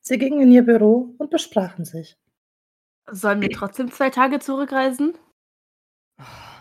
[0.01, 2.17] Sie gingen in ihr Büro und besprachen sich.
[3.11, 5.17] Sollen wir trotzdem zwei Tage zurückreisen?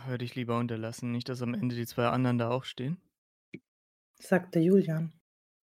[0.07, 2.97] Würde ich lieber unterlassen, nicht, dass am Ende die zwei anderen da auch stehen.
[4.19, 5.13] sagte Julian.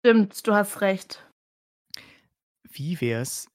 [0.01, 1.27] Stimmt, du hast recht.
[2.69, 3.49] Wie wär's,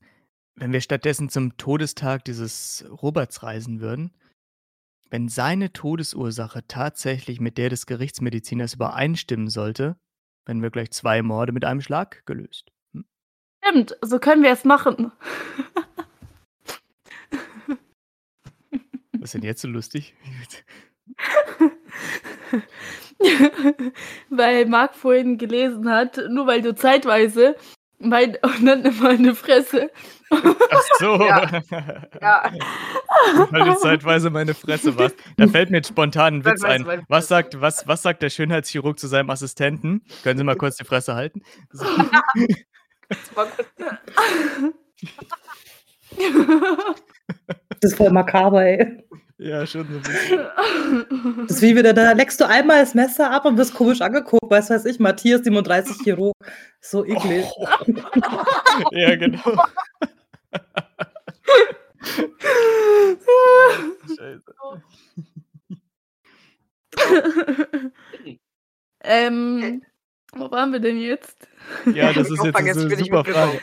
[0.55, 4.15] wenn wir stattdessen zum Todestag dieses Roberts reisen würden?
[5.11, 9.97] Wenn seine Todesursache tatsächlich mit der des Gerichtsmediziners übereinstimmen sollte,
[10.45, 12.71] werden wir gleich zwei Morde mit einem Schlag gelöst.
[12.93, 13.05] Hm?
[13.63, 15.11] Stimmt, so können wir es machen.
[19.19, 20.15] Was ist denn jetzt so lustig?
[24.29, 27.55] weil Marc vorhin gelesen hat, nur weil du zeitweise
[27.99, 29.91] mein, und dann meine Fresse.
[30.31, 31.15] Ach so.
[31.19, 31.61] Ja.
[32.21, 32.51] Ja,
[33.49, 35.15] Weil du zeitweise meine Fresse warst.
[35.37, 36.85] Da fällt mir jetzt spontan ein Witz ein.
[37.07, 40.01] Was sagt, was, was sagt der Schönheitschirurg zu seinem Assistenten?
[40.23, 41.41] Können Sie mal kurz die Fresse halten?
[41.71, 41.85] So.
[47.47, 47.57] Das.
[47.81, 49.03] Das ist voll makaber, ey.
[49.39, 50.39] Ja, schon so ein bisschen.
[51.47, 54.49] Das ist wie wieder, da leckst du einmal das Messer ab und wirst komisch angeguckt.
[54.51, 56.35] Weiß weiß ich, Matthias 37 Chirurg.
[56.81, 57.45] So eklig.
[58.91, 59.63] Ja, genau.
[64.07, 64.53] Scheiße.
[69.03, 69.81] ähm,
[70.33, 71.47] wo waren wir denn jetzt?
[71.93, 73.25] Ja, das Ich ist jetzt vergessen, eine bin ich super.
[73.25, 73.61] Frage.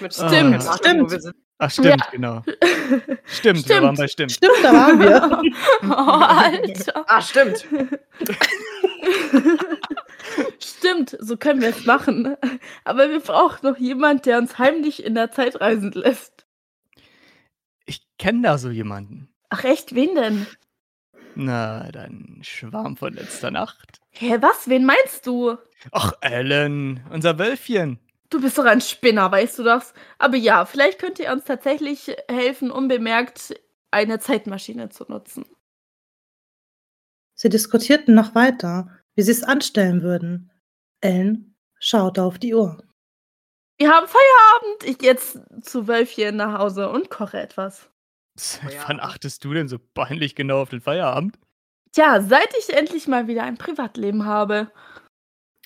[0.00, 1.34] Mit Stimmt, stimmt.
[1.58, 1.96] Ach, stimmt, Ja.
[2.12, 2.42] genau.
[3.26, 4.32] Stimmt, wir waren bei stimmt.
[4.32, 5.42] Stimmt, da waren wir.
[5.82, 7.04] Oh, Alter.
[7.08, 7.66] Ah, stimmt.
[10.60, 12.36] Stimmt, so können wir es machen.
[12.84, 16.46] Aber wir brauchen noch jemand, der uns heimlich in der Zeit reisen lässt.
[17.86, 19.28] Ich kenne da so jemanden.
[19.48, 20.46] Ach echt, wen denn?
[21.34, 24.00] Na, dein Schwarm von letzter Nacht.
[24.10, 24.68] Hä, was?
[24.68, 25.56] Wen meinst du?
[25.92, 27.98] Ach, Ellen, unser Wölfchen.
[28.30, 29.94] Du bist doch ein Spinner, weißt du das?
[30.18, 33.54] Aber ja, vielleicht könnt ihr uns tatsächlich helfen, unbemerkt
[33.90, 35.46] eine Zeitmaschine zu nutzen.
[37.34, 40.50] Sie diskutierten noch weiter, wie sie es anstellen würden.
[41.00, 42.82] Ellen schaute auf die Uhr.
[43.78, 44.84] Wir haben Feierabend.
[44.84, 47.88] Ich gehe jetzt zu Wölfchen nach Hause und koche etwas.
[48.36, 51.38] Seit wann achtest du denn so peinlich genau auf den Feierabend?
[51.92, 54.70] Tja, seit ich endlich mal wieder ein Privatleben habe.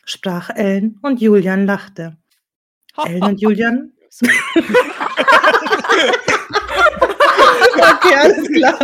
[0.05, 2.22] sprach Ellen und Julian lachte.
[2.97, 3.93] Ellen und Julian.
[7.77, 8.79] okay, alles klar.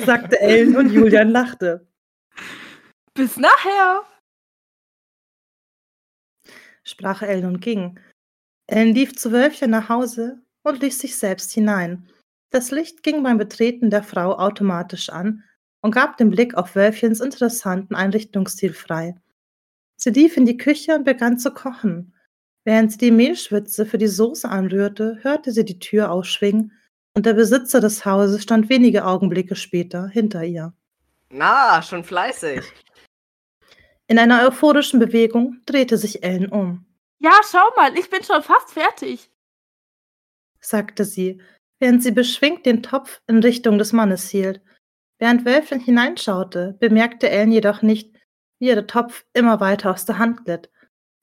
[0.04, 1.86] sagte Ellen und Julian lachte.
[3.14, 4.02] Bis nachher.
[6.84, 8.00] sprach Ellen und ging.
[8.66, 12.08] Ellen lief zu Wölfchen nach Hause und ließ sich selbst hinein.
[12.50, 15.44] Das Licht ging beim Betreten der Frau automatisch an
[15.82, 19.14] und gab den Blick auf Wölfchens interessanten Einrichtungsstil frei.
[20.02, 22.14] Sie lief in die Küche und begann zu kochen.
[22.64, 26.72] Während sie die Mehlschwitze für die Soße anrührte, hörte sie die Tür ausschwingen
[27.14, 30.72] und der Besitzer des Hauses stand wenige Augenblicke später hinter ihr.
[31.30, 32.64] Na, schon fleißig.
[34.06, 36.86] In einer euphorischen Bewegung drehte sich Ellen um,
[37.18, 39.30] Ja, schau mal, ich bin schon fast fertig.
[40.60, 41.42] sagte sie,
[41.78, 44.62] während sie beschwingt den Topf in Richtung des Mannes hielt.
[45.18, 48.14] Während Wölfchen hineinschaute, bemerkte Ellen jedoch nicht,
[48.60, 50.70] wie ihr der Topf immer weiter aus der Hand glitt,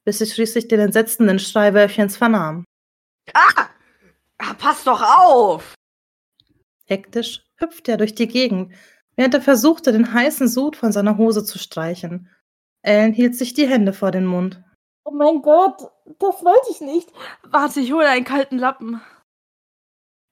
[0.04, 2.66] bis sie schließlich den entsetzenden Schrei Wölfchens vernahm.
[3.34, 3.68] Ah!
[4.40, 4.54] ah!
[4.58, 5.76] Pass doch auf!
[6.86, 8.74] Hektisch hüpfte er durch die Gegend,
[9.16, 12.30] während er versuchte, den heißen Sud von seiner Hose zu streichen.
[12.82, 14.64] Ellen hielt sich die Hände vor den Mund.
[15.04, 15.82] Oh mein Gott,
[16.20, 17.12] das wollte ich nicht.
[17.44, 19.02] Warte, ich hole einen kalten Lappen.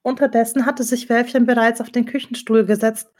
[0.04, 3.12] Unterdessen hatte sich Wölfchen bereits auf den Küchenstuhl gesetzt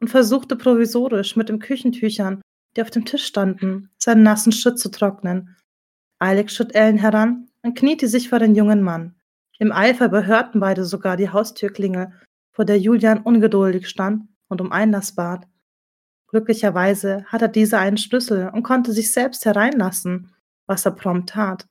[0.00, 2.42] und versuchte provisorisch mit den Küchentüchern,
[2.76, 5.56] die auf dem Tisch standen, seinen nassen Schritt zu trocknen.
[6.18, 9.14] Eilig schritt Ellen heran und kniete sich vor den jungen Mann.
[9.58, 12.12] Im Eifer überhörten beide sogar die Haustürklingel,
[12.52, 15.46] vor der Julian ungeduldig stand und um Einlass bat.
[16.28, 20.32] Glücklicherweise hatte dieser einen Schlüssel und konnte sich selbst hereinlassen,
[20.66, 21.66] was er prompt tat.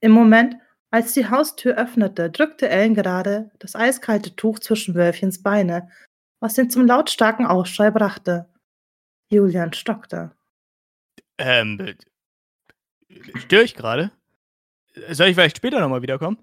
[0.00, 0.56] Im Moment,
[0.90, 5.88] als die Haustür öffnete, drückte Ellen gerade das eiskalte Tuch zwischen Wölfchens Beine,
[6.40, 8.48] was ihn zum lautstarken Aufschrei brachte.
[9.30, 10.32] Julian stockte.
[11.38, 11.94] Ähm, äh,
[13.38, 14.10] störe ich gerade?
[15.10, 16.38] Soll ich vielleicht später nochmal wiederkommen?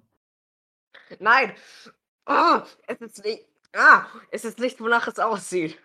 [1.20, 1.54] Nein!
[2.26, 3.46] Ah, es ist nicht.
[3.74, 5.80] Ah, es ist nicht, wonach es aussieht.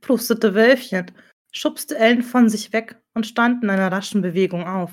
[0.00, 1.12] prustete Wölfchen,
[1.52, 4.90] schubste Ellen von sich weg und stand in einer raschen Bewegung auf.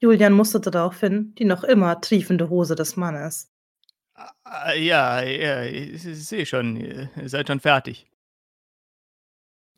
[0.00, 3.50] Julian musterte daraufhin die noch immer triefende Hose des Mannes.
[4.44, 8.06] Ah, Ja, ja, ich ich sehe schon, ihr seid schon fertig.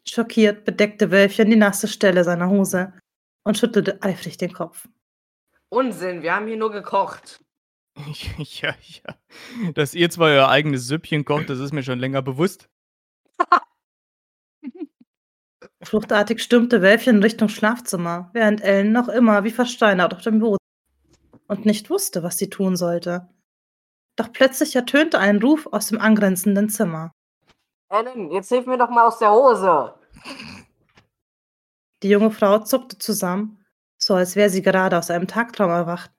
[0.08, 2.92] Schockiert bedeckte Wölfchen die nasse Stelle seiner Hose
[3.44, 4.88] und schüttelte eifrig den Kopf.
[5.68, 7.40] Unsinn, wir haben hier nur gekocht.
[8.38, 9.72] Ja, ja.
[9.72, 12.68] Dass ihr zwar euer eigenes Süppchen kocht, das ist mir schon länger bewusst.
[15.82, 20.58] Fluchtartig stürmte Wölfchen in Richtung Schlafzimmer, während Ellen noch immer wie versteinert auf dem Boden
[21.48, 23.28] und nicht wusste, was sie tun sollte.
[24.16, 27.12] Doch plötzlich ertönte ein Ruf aus dem angrenzenden Zimmer.
[27.88, 29.94] Ellen, jetzt hilf mir doch mal aus der Hose.
[32.02, 33.64] Die junge Frau zuckte zusammen,
[33.98, 36.10] so als wäre sie gerade aus einem Tagtraum erwacht,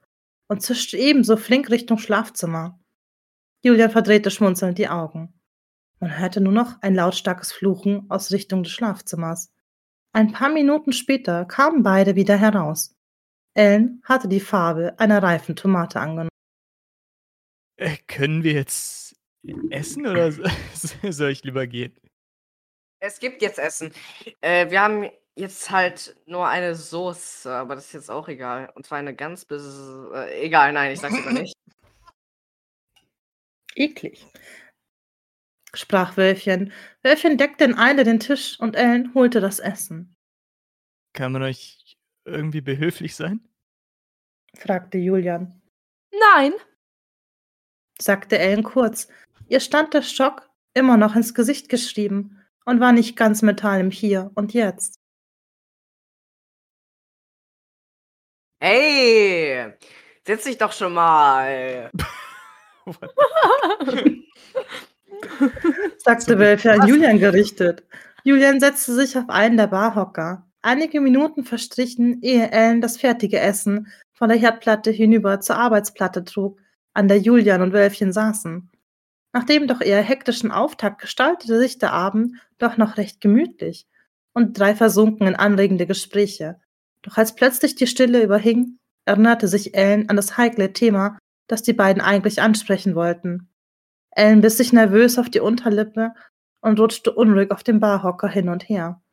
[0.49, 2.79] und zischte ebenso flink Richtung Schlafzimmer.
[3.63, 5.33] Julian verdrehte schmunzelnd die Augen.
[5.99, 9.51] Man hörte nur noch ein lautstarkes Fluchen aus Richtung des Schlafzimmers.
[10.13, 12.95] Ein paar Minuten später kamen beide wieder heraus.
[13.55, 16.29] Ellen hatte die Farbe einer reifen Tomate angenommen.
[17.77, 19.15] Äh, können wir jetzt
[19.69, 20.43] essen oder so-
[21.11, 21.93] soll ich lieber gehen?
[22.99, 23.93] Es gibt jetzt Essen.
[24.41, 28.71] Äh, wir haben jetzt halt nur eine Soße, aber das ist jetzt auch egal.
[28.75, 29.63] Und zwar eine ganz bis.
[30.13, 31.53] Äh, egal, nein, ich sag's lieber nicht.
[33.75, 34.25] Eklig,
[35.75, 36.73] sprach Wölfchen.
[37.03, 40.15] Wölfchen deckte in Eile den Tisch und Ellen holte das Essen,
[41.13, 43.47] Kann man euch irgendwie behilflich sein?
[44.55, 45.61] fragte Julian.
[46.33, 46.53] Nein.
[47.99, 49.07] sagte Ellen kurz.
[49.47, 52.36] Ihr stand der Schock immer noch ins Gesicht geschrieben
[52.67, 54.99] und war nicht ganz Metall im Hier und Jetzt.
[58.59, 59.73] Hey!
[60.25, 61.89] Setz dich doch schon mal.
[66.03, 67.85] sagte Wölfe an Julian gerichtet.
[68.23, 70.45] Julian setzte sich auf einen der Barhocker.
[70.61, 76.59] Einige Minuten verstrichen, ehe Ellen das fertige Essen von der Herdplatte hinüber zur Arbeitsplatte trug,
[76.93, 78.69] an der Julian und Wölfchen saßen.
[79.37, 83.85] Nach dem doch eher hektischen Auftakt gestaltete sich der Abend doch noch recht gemütlich
[84.33, 86.59] und drei versunken in anregende Gespräche.
[87.03, 91.73] Doch als plötzlich die Stille überhing, erinnerte sich Ellen an das heikle Thema, das die
[91.73, 93.47] beiden eigentlich ansprechen wollten.
[94.09, 96.13] Ellen biss sich nervös auf die Unterlippe
[96.61, 99.03] und rutschte unruhig auf dem Barhocker hin und her.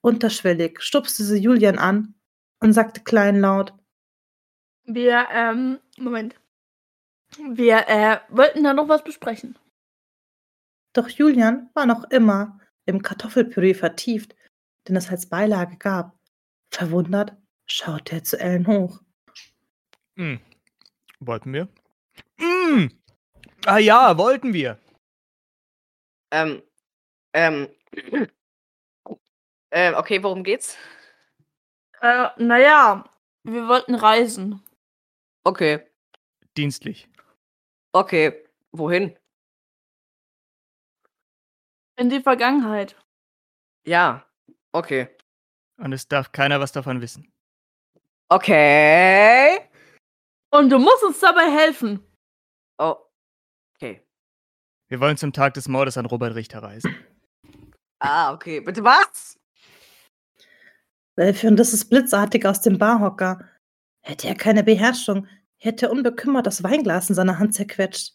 [0.00, 2.16] Unterschwellig stupste sie Julian an
[2.58, 3.74] und sagte kleinlaut,
[4.86, 6.41] Wir, ähm, Moment.
[7.38, 9.58] Wir, äh, wollten da noch was besprechen.
[10.92, 14.36] Doch Julian war noch immer im Kartoffelpüree vertieft,
[14.88, 16.18] den es als Beilage gab.
[16.70, 19.00] Verwundert schaute er zu Ellen hoch.
[20.16, 20.40] Hm.
[21.20, 21.68] Wollten wir?
[22.38, 22.90] Hm.
[23.64, 24.78] Ah ja, wollten wir.
[26.30, 26.62] Ähm,
[27.32, 27.68] ähm,
[29.70, 30.76] äh, okay, worum geht's?
[32.00, 33.04] Äh, naja,
[33.44, 34.62] wir wollten reisen.
[35.44, 35.86] Okay,
[36.56, 37.08] Dienstlich.
[37.92, 39.16] Okay, wohin?
[41.96, 42.96] In die Vergangenheit.
[43.84, 44.26] Ja,
[44.72, 45.08] okay.
[45.76, 47.32] Und es darf keiner was davon wissen.
[48.28, 49.60] Okay.
[50.50, 52.04] Und du musst uns dabei helfen.
[52.78, 52.96] Oh,
[53.74, 54.06] okay.
[54.88, 56.94] Wir wollen zum Tag des Mordes an Robert Richter reisen.
[57.98, 58.60] Ah, okay.
[58.60, 59.38] Bitte was?
[61.16, 63.48] Und das ist blitzartig aus dem Barhocker.
[64.02, 65.28] Hätte er keine Beherrschung,
[65.62, 68.14] hätte er unbekümmert das Weinglas in seiner Hand zerquetscht.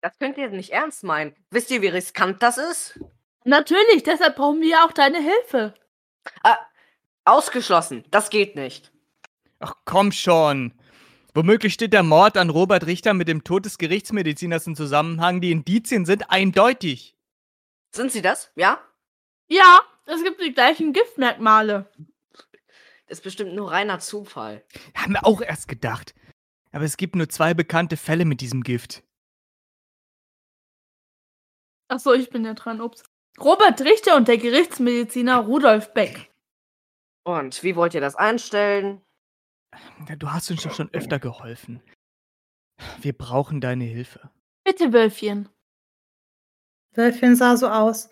[0.00, 1.34] Das könnt ihr nicht ernst meinen.
[1.50, 3.00] Wisst ihr, wie riskant das ist?
[3.44, 5.74] Natürlich, deshalb brauchen wir auch deine Hilfe.
[6.42, 6.58] Ah,
[7.24, 8.04] ausgeschlossen.
[8.10, 8.92] Das geht nicht.
[9.58, 10.72] Ach komm schon.
[11.34, 15.40] Womöglich steht der Mord an Robert Richter mit dem Tod des Gerichtsmediziners in Zusammenhang.
[15.40, 17.16] Die Indizien sind eindeutig.
[17.90, 18.52] Sind sie das?
[18.54, 18.80] Ja?
[19.48, 21.90] Ja, es gibt die gleichen Giftmerkmale.
[23.08, 24.64] Das ist bestimmt nur reiner Zufall.
[24.94, 26.14] Haben wir auch erst gedacht.
[26.76, 29.02] Aber es gibt nur zwei bekannte Fälle mit diesem Gift.
[31.88, 32.82] Ach so, ich bin ja dran.
[32.82, 33.02] Ups.
[33.40, 36.30] Robert Richter und der Gerichtsmediziner Rudolf Beck.
[37.24, 39.00] Und wie wollt ihr das einstellen?
[40.06, 41.82] Ja, Du hast uns doch schon öfter geholfen.
[43.00, 44.30] Wir brauchen deine Hilfe.
[44.62, 45.48] Bitte, Wölfchen.
[46.92, 48.10] Wölfchen sah so aus,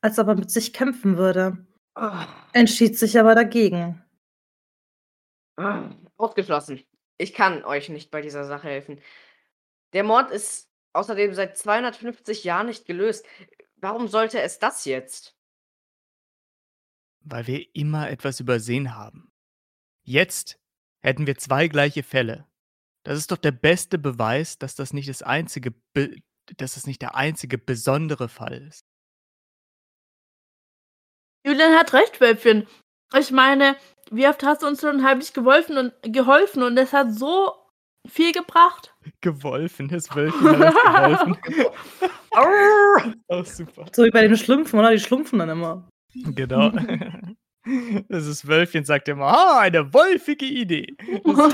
[0.00, 4.04] als ob er mit sich kämpfen würde, Ah, entschied sich aber dagegen.
[5.56, 6.82] ah, Ausgeschlossen.
[7.20, 8.98] Ich kann euch nicht bei dieser Sache helfen.
[9.92, 13.26] Der Mord ist außerdem seit 250 Jahren nicht gelöst.
[13.76, 15.36] Warum sollte es das jetzt?
[17.20, 19.30] Weil wir immer etwas übersehen haben.
[20.02, 20.58] Jetzt
[21.00, 22.48] hätten wir zwei gleiche Fälle.
[23.02, 26.22] Das ist doch der beste Beweis, dass das nicht das einzige, be
[26.56, 28.86] dass das nicht der einzige besondere Fall ist.
[31.44, 32.66] Julian hat recht, Wölfchen.
[33.14, 33.76] Ich meine,
[34.10, 37.52] wie oft hast du uns schon heimlich geholfen und geholfen und es hat so
[38.08, 38.94] viel gebracht.
[39.20, 41.38] Gewolfen, das Wölfchen hat uns geholfen.
[43.28, 43.86] Auch super.
[43.92, 44.90] So wie bei den Schlumpfen, oder?
[44.90, 45.88] Die schlumpfen dann immer.
[46.14, 46.70] Genau.
[48.08, 50.96] Das ist Wölfchen, sagt immer, ah, eine wolfige Idee.
[51.24, 51.52] Das,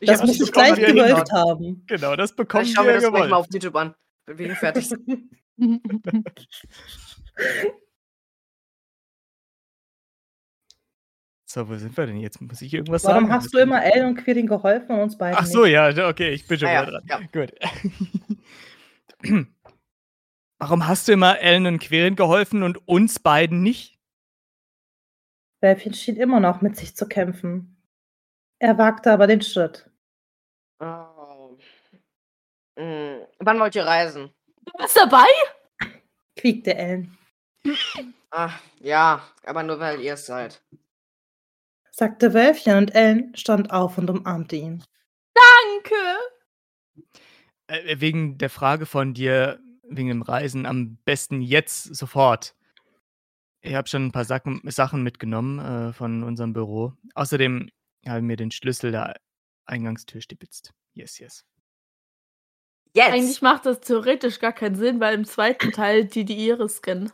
[0.00, 1.82] Ich Das muss nicht ich gleich gewölft haben.
[1.86, 3.32] genau, das bekommen Ich schau mir wir das gleich mal gewollt.
[3.32, 3.94] auf YouTube an,
[4.26, 5.30] wenn wir hier fertig sind.
[11.52, 12.40] So, wo sind wir denn jetzt?
[12.40, 13.32] Muss ich irgendwas Warum sagen?
[13.34, 15.72] hast du immer Elle und Quirin geholfen und uns beiden Ach so, nicht?
[15.72, 17.28] ja, okay, ich bin schon Ah, wieder ja, dran.
[17.30, 17.52] Gut.
[20.58, 23.98] Warum hast du immer Ellen und Querin geholfen und uns beiden nicht?
[25.60, 27.76] Wölfchen schien immer noch mit sich zu kämpfen.
[28.58, 29.90] Er wagte aber den Schritt.
[30.80, 31.58] Oh.
[32.78, 34.30] Hm, Wann wollt ihr reisen?
[34.64, 35.26] Du bist dabei?
[36.34, 37.18] quiekte Ellen,
[38.30, 40.62] Ach, ja, aber nur weil ihr es seid.
[41.92, 44.82] Sagte Wölfchen und Ellen stand auf und umarmte ihn.
[45.34, 45.94] Danke.
[47.68, 52.56] Äh, wegen der Frage von dir, wegen dem Reisen, am besten jetzt sofort.
[53.60, 56.94] Ich habe schon ein paar Sachen, Sachen mitgenommen äh, von unserem Büro.
[57.14, 57.70] Außerdem
[58.08, 59.16] habe ich mir den Schlüssel der
[59.66, 60.72] Eingangstür stibitzt.
[60.94, 61.44] Yes, yes.
[62.94, 63.12] Jetzt!
[63.12, 67.12] Eigentlich macht das theoretisch gar keinen Sinn, weil im zweiten Teil die die Iris scannen.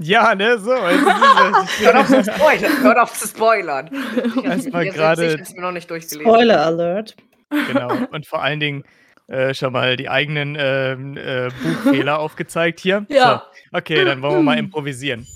[0.00, 0.70] Ja, ne, so.
[0.76, 2.82] Hört auf ist zu spoilern!
[2.82, 3.90] Hört auf zu spoilern!
[4.44, 6.22] Erstmal gerade- mir noch nicht durchgelesen.
[6.30, 7.16] Spoiler Alert.
[7.50, 7.92] genau.
[8.12, 8.84] Und vor allen Dingen
[9.26, 13.06] äh, schon mal die eigenen ähm, äh, Buchfehler aufgezeigt hier.
[13.08, 13.44] Ja.
[13.72, 15.26] So, okay, dann wollen wir mal improvisieren.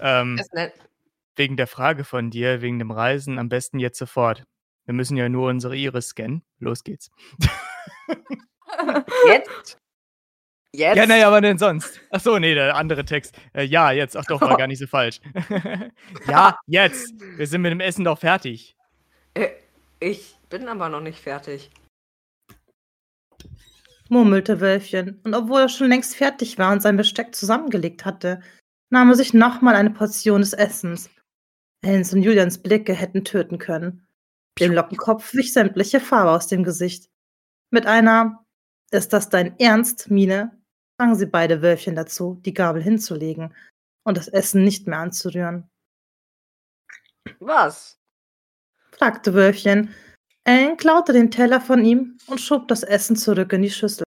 [0.00, 0.40] Ähm,
[1.36, 4.44] wegen der Frage von dir, wegen dem Reisen, am besten jetzt sofort.
[4.86, 6.42] Wir müssen ja nur unsere Iris scannen.
[6.58, 7.10] Los geht's.
[9.26, 9.78] Jetzt?
[10.76, 10.96] Jetzt?
[10.96, 12.00] Ja, naja, aber denn sonst?
[12.10, 13.36] Ach so, nee, der andere Text.
[13.52, 14.16] Äh, ja, jetzt.
[14.16, 15.20] Ach doch, war gar nicht so falsch.
[16.28, 17.14] ja, jetzt.
[17.36, 18.76] Wir sind mit dem Essen doch fertig.
[19.34, 19.50] Äh,
[20.00, 21.70] Ich bin aber noch nicht fertig.
[24.08, 28.40] murmelte Wölfchen, und obwohl er schon längst fertig war und sein Besteck zusammengelegt hatte,
[28.90, 31.08] nahm er sich nochmal eine Portion des Essens.
[31.82, 34.06] Ellens und Julians Blicke hätten töten können.
[34.60, 37.08] Dem Lockenkopf wich sämtliche Farbe aus dem Gesicht.
[37.70, 38.44] Mit einer
[38.90, 40.52] Ist das dein Ernst, Miene,
[40.96, 43.54] zwangen sie beide Wölfchen dazu, die Gabel hinzulegen
[44.04, 45.68] und das Essen nicht mehr anzurühren.
[47.40, 47.98] Was?
[48.92, 49.92] fragte Wölfchen.
[50.44, 54.04] Ellen klaute den Teller von ihm und schob das Essen zurück in die Schüssel,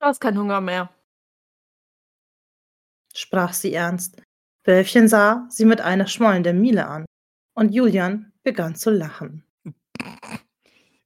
[0.00, 0.92] Du hast keinen Hunger mehr.
[3.16, 4.20] sprach sie ernst.
[4.64, 7.06] Wölfchen sah sie mit einer schmollenden Miene an
[7.54, 9.44] und Julian begann zu lachen.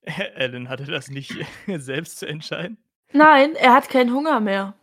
[0.03, 1.35] Ellen hatte das nicht
[1.77, 2.79] selbst zu entscheiden.
[3.13, 4.75] Nein, er hat keinen Hunger mehr.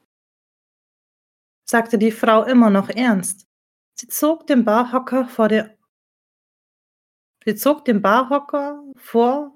[1.65, 3.45] Sagte die Frau immer noch ernst.
[3.95, 5.75] Sie zog den Barhocker vor der
[7.45, 9.51] Sie zog den Barhocker vor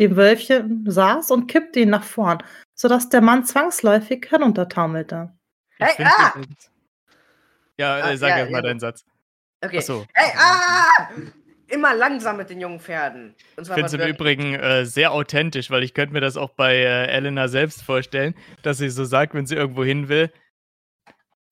[0.00, 2.42] dem Wölfchen saß und kippte ihn nach vorn,
[2.74, 5.32] sodass der Mann zwangsläufig heruntertaumelte.
[5.78, 6.32] Hey, ah!
[7.78, 8.62] Ja, Ah, äh, sag ja, erst mal ja.
[8.62, 9.04] deinen Satz.
[9.62, 9.78] Okay.
[9.78, 10.06] Achso.
[10.14, 11.08] Hey, ah!
[11.68, 13.34] Immer langsam mit den jungen Pferden.
[13.56, 14.00] Und Ich zwar finde es im.
[14.00, 18.34] Übrigen äh, sehr authentisch, weil ich könnte mir das auch bei äh, Elena selbst vorstellen,
[18.62, 20.32] dass sie so sagt, wenn sie irgendwo hin will,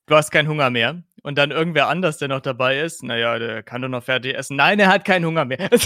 [0.08, 1.02] du hast keinen Hunger mehr.
[1.22, 4.56] Und dann irgendwer anders, der noch dabei ist, naja, der kann doch noch fertig essen.
[4.56, 5.68] Nein, er hat keinen Hunger mehr.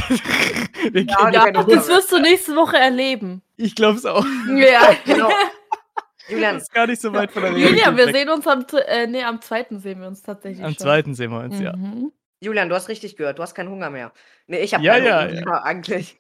[0.93, 1.01] Ja,
[1.31, 1.97] Ja, keinen Hunger das mehr.
[1.97, 3.41] wirst du nächste Woche erleben.
[3.57, 4.25] ich glaube es auch.
[4.57, 4.95] Ja.
[5.05, 5.29] Genau.
[5.29, 8.15] Das Julian, ist gar nicht so weit von der Realität Julia, wir weg.
[8.17, 10.79] sehen uns am, äh, nee, am zweiten sehen wir uns tatsächlich Am schon.
[10.79, 11.75] zweiten sehen wir uns, ja.
[11.75, 12.13] Mhm.
[12.41, 13.39] Julian, du hast richtig gehört.
[13.39, 14.13] Du hast keinen Hunger mehr.
[14.47, 15.45] Nee, ich habe Ja, keinen ja, Hunger ja.
[15.45, 16.19] mehr, eigentlich.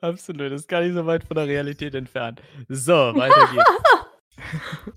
[0.00, 2.42] Absolut, das ist gar nicht so weit von der Realität entfernt.
[2.68, 4.96] So, weiter geht's.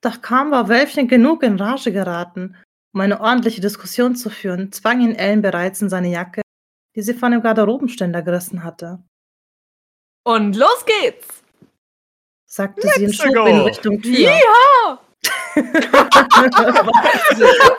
[0.00, 2.56] Doch kaum war Wölfchen genug in Rage geraten,
[2.94, 6.42] um eine ordentliche Diskussion zu führen, zwang ihn Ellen bereits in seine Jacke,
[6.94, 9.02] die sie von dem Garderobenständer gerissen hatte,
[10.24, 11.42] Und los geht's!
[12.46, 13.46] sagte sie und Let's schob go.
[13.46, 14.12] ihn Richtung Tür.
[14.18, 15.00] Ja!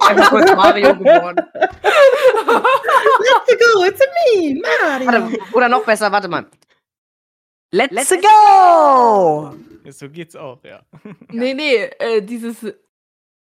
[0.01, 1.37] Einfach kurz Mario geworden.
[3.19, 5.07] Let's go, it's me, Mario.
[5.07, 6.45] Warte, oder noch besser, warte mal.
[7.71, 9.53] Let's, go!
[9.91, 10.81] So geht's auch, ja.
[11.29, 12.57] Nee, nee, äh, dieses.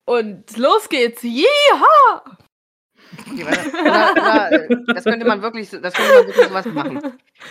[0.06, 1.24] Und los geht's!
[1.24, 1.46] Okay,
[3.44, 6.98] äh, das könnte man wirklich, so- das könnte man wirklich sowas machen.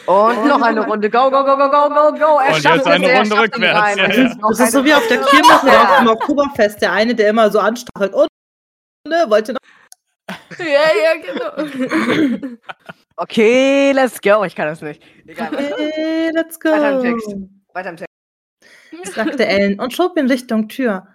[0.06, 1.10] Und noch eine Runde.
[1.10, 2.38] Go, go, go, go, go, go, go.
[2.40, 4.34] Er Und schafft jetzt es, eine er Runde rückwärts, ja, Es ja.
[4.48, 7.30] Das ist so eine wie auf der Kirmes oder auf dem Oktoberfest, der eine, der
[7.30, 8.12] immer so anstachelt.
[8.14, 8.28] Und
[9.08, 9.58] ne, wollte noch.
[10.58, 12.56] Ja, ja, genau.
[13.20, 14.44] Okay, let's go.
[14.44, 15.02] Ich kann das nicht.
[15.26, 16.70] Egal, Hey, let's go.
[16.70, 17.34] Weiter im Text.
[17.74, 18.07] weiter im Text.
[19.04, 21.08] sagte Ellen und schob in Richtung Tür.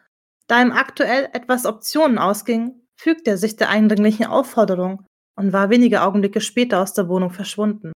[0.48, 5.06] Da ihm aktuell etwas Optionen ausging, fügte er sich der eindringlichen Aufforderung
[5.36, 7.92] und war wenige Augenblicke später aus der Wohnung verschwunden.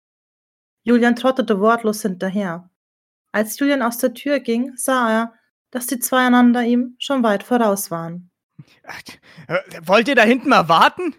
[0.85, 2.71] Julian trottete wortlos hinterher.
[3.33, 5.35] Als Julian aus der Tür ging, sah er,
[5.71, 8.31] dass die zwei einander ihm schon weit voraus waren.
[9.49, 11.17] Äh, Wollt ihr da hinten mal warten?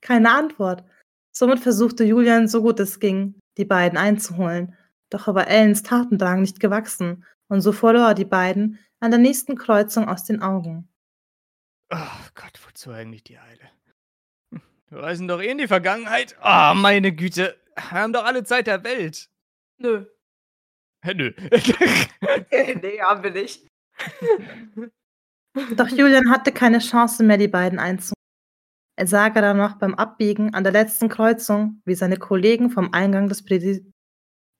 [0.00, 0.84] Keine Antwort.
[1.32, 4.76] Somit versuchte Julian, so gut es ging, die beiden einzuholen.
[5.14, 9.20] Doch er war Ellens Tatendrang nicht gewachsen, und so verlor er die beiden an der
[9.20, 10.88] nächsten Kreuzung aus den Augen.
[11.88, 11.98] Oh
[12.34, 13.70] Gott, wozu eigentlich die Eile?
[14.88, 16.34] Wir reisen doch eh in die Vergangenheit.
[16.42, 17.56] Oh, meine Güte.
[17.76, 19.30] Wir haben doch alle Zeit der Welt.
[19.78, 20.04] Nö.
[21.04, 21.32] Hä, nö.
[22.82, 23.68] nee, haben wir nicht.
[25.76, 28.14] Doch Julian hatte keine Chance mehr, die beiden einzuholen.
[28.96, 33.28] Er sah gerade noch beim Abbiegen an der letzten Kreuzung, wie seine Kollegen vom Eingang
[33.28, 33.93] des Präsi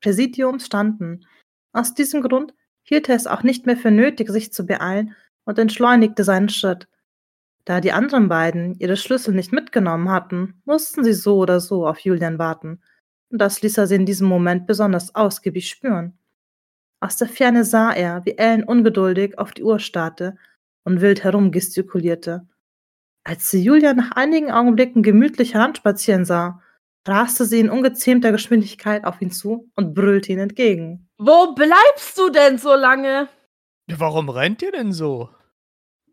[0.05, 1.26] Präsidiums standen.
[1.72, 5.14] Aus diesem Grund hielt er es auch nicht mehr für nötig, sich zu beeilen
[5.46, 6.88] und entschleunigte seinen Schritt.
[7.64, 12.00] Da die anderen beiden ihre Schlüssel nicht mitgenommen hatten, mussten sie so oder so auf
[12.00, 12.82] Julian warten.
[13.30, 16.18] Und das ließ er sie in diesem Moment besonders ausgiebig spüren.
[17.00, 20.36] Aus der Ferne sah er, wie Ellen ungeduldig auf die Uhr starrte
[20.84, 22.46] und wild herumgestikulierte.
[23.24, 26.61] Als sie Julia nach einigen Augenblicken gemütlich heranspazieren sah,
[27.07, 31.09] raste sie in ungezähmter Geschwindigkeit auf ihn zu und brüllte ihn entgegen.
[31.18, 33.28] Wo bleibst du denn so lange?
[33.86, 35.28] Warum rennt ihr denn so?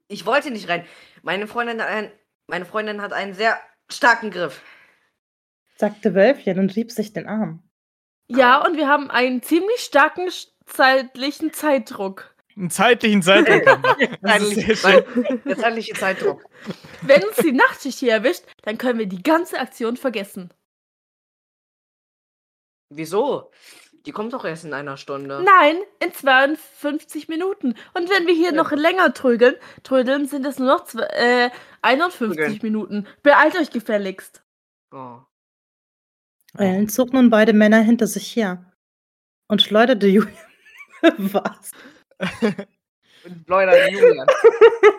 [0.08, 0.86] Ich wollte nicht rein.
[1.24, 2.12] Meine Freundin hat einen,
[2.48, 3.58] meine Freundin hat einen sehr
[3.90, 4.62] starken Griff.
[5.78, 7.64] sagte Wölfchen und rieb sich den Arm.
[8.28, 10.30] Ja, und wir haben einen ziemlich starken
[10.66, 12.36] zeitlichen Zeitdruck.
[12.58, 14.18] Einen zeitlichen Zeitdruck haben wir.
[14.22, 14.76] Das ist sehr schön.
[14.76, 16.44] Zeitlich- Der zeitliche Zeitdruck.
[17.02, 20.54] Wenn uns die Nachtschicht hier erwischt, dann können wir die ganze Aktion vergessen.
[22.94, 23.52] Wieso?
[24.06, 25.44] Die kommt doch erst in einer Stunde.
[25.44, 27.76] Nein, in 52 Minuten.
[27.94, 28.56] Und wenn wir hier Ja.
[28.56, 31.50] noch länger trödeln, trödeln sind es nur noch zwe- äh,
[31.82, 32.60] 51 Trödeln.
[32.64, 33.08] Minuten.
[33.24, 34.44] Beeilt euch gefälligst.
[34.92, 35.20] Oh.
[36.58, 38.74] Ellen zog nun beide Männer hinter sich her
[39.48, 40.36] und schleuderte Julian.
[41.18, 41.72] Was?
[43.24, 44.28] Und Leute, Julian.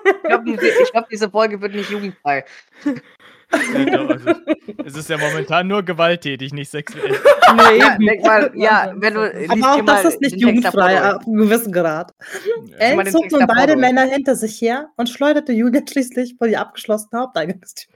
[0.04, 0.56] Ich glaube,
[0.92, 2.44] glaub, diese Folge wird nicht jugendfrei.
[3.52, 4.30] Ja, also,
[4.84, 7.18] es ist ja momentan nur gewalttätig, nicht sexuell.
[7.54, 11.36] Nee, Ja, denk mal, ja, wenn du Aber auch das ist nicht jugendfrei, ab einem
[11.36, 12.12] gewissen Grad.
[12.70, 13.76] mal Ellen zog nun beide.
[13.76, 17.94] Männer hinter sich her und schleuderte Julian schließlich vor die abgeschlossene Haupteingangstür.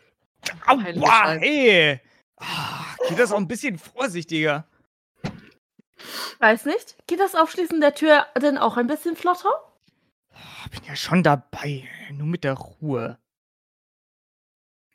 [0.67, 2.01] Aua, hey!
[2.39, 4.67] Ah, geht das auch ein bisschen vorsichtiger?
[6.39, 6.97] Weiß nicht.
[7.07, 9.49] Geht das Aufschließen der Tür denn auch ein bisschen flotter?
[10.35, 13.19] Ah, Bin ja schon dabei, nur mit der Ruhe.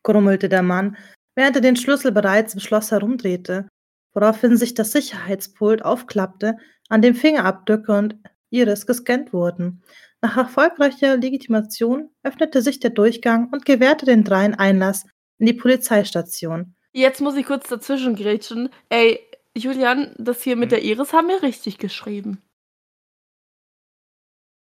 [0.03, 0.97] Grummelte der Mann,
[1.35, 3.67] während er den Schlüssel bereits im Schloss herumdrehte,
[4.13, 6.57] woraufhin sich das Sicherheitspult aufklappte,
[6.89, 8.17] an dem Fingerabdrücke und
[8.49, 9.81] Iris gescannt wurden.
[10.21, 15.05] Nach erfolgreicher Legitimation öffnete sich der Durchgang und gewährte den dreien Einlass
[15.39, 16.75] in die Polizeistation.
[16.93, 18.69] Jetzt muss ich kurz dazwischen grätschen.
[18.89, 19.19] Ey,
[19.55, 20.77] Julian, das hier mit Hm.
[20.77, 22.41] der Iris haben wir richtig geschrieben.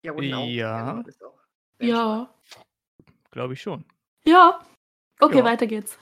[0.03, 0.47] Ja, auch.
[0.47, 1.05] Ja.
[1.81, 2.35] Ja.
[3.31, 3.85] Glaube ich schon.
[4.25, 4.61] Ja.
[5.21, 5.45] Okay, Ja.
[5.45, 5.99] weiter geht's.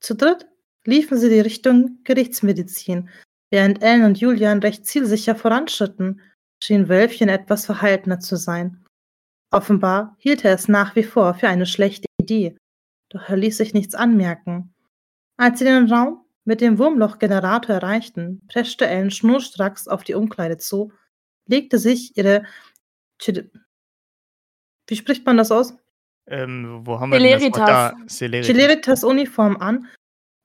[0.00, 0.46] Zu dritt
[0.84, 3.08] liefen sie die Richtung Gerichtsmedizin.
[3.50, 6.20] Während Ellen und Julian recht zielsicher voranschritten,
[6.62, 8.84] schien Wölfchen etwas verhaltener zu sein.
[9.50, 12.56] Offenbar hielt er es nach wie vor für eine schlechte Idee,
[13.10, 14.74] doch er ließ sich nichts anmerken.
[15.36, 20.92] Als sie den Raum mit dem Wurmlochgenerator erreichten, preschte Ellen schnurstracks auf die Umkleide zu,
[21.46, 22.44] legte sich ihre
[24.86, 25.74] wie spricht man das aus?
[26.26, 27.92] Ähm, wo haben wir denn das Wort Celeritas.
[27.92, 28.06] da?
[28.08, 28.46] Celeritas.
[28.46, 29.88] Celeritas-Uniform an,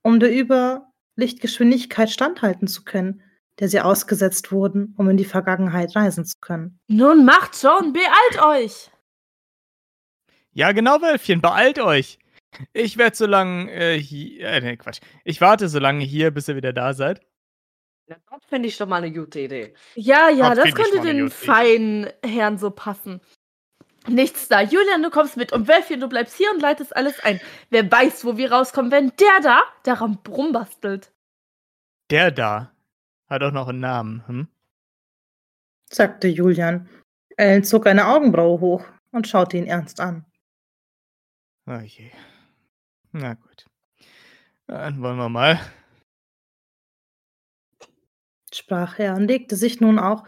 [0.04, 3.22] um der Überlichtgeschwindigkeit standhalten zu können,
[3.60, 6.80] der sie ausgesetzt wurden, um in die Vergangenheit reisen zu können.
[6.88, 8.90] Nun macht schon, beeilt euch!
[10.52, 12.20] Ja, genau, Wölfchen, beeilt euch.
[12.74, 14.48] Ich werde so lange äh, hier.
[14.48, 15.00] Äh, nee, Quatsch.
[15.24, 17.22] Ich warte so lange hier, bis ihr wieder da seid.
[18.08, 19.76] Na, das finde ich doch mal eine gute Idee.
[19.96, 23.22] Ja, ja, das ich könnte den feinen Herrn so passen.
[24.10, 24.62] Nichts da.
[24.62, 27.40] Julian, du kommst mit und Wölfchen, du bleibst hier und leitest alles ein.
[27.70, 31.12] Wer weiß, wo wir rauskommen, wenn der da daran rumbastelt.
[32.10, 32.72] Der da
[33.28, 34.28] hat auch noch einen Namen.
[34.28, 34.48] Hm?
[35.90, 36.90] sagte Julian.
[37.38, 40.26] Ellen zog eine Augenbraue hoch und schaute ihn ernst an.
[41.68, 42.12] Oh je.
[43.12, 43.66] Na gut.
[44.68, 45.60] Dann wollen wir mal.
[48.54, 50.26] sprach er und legte sich nun auch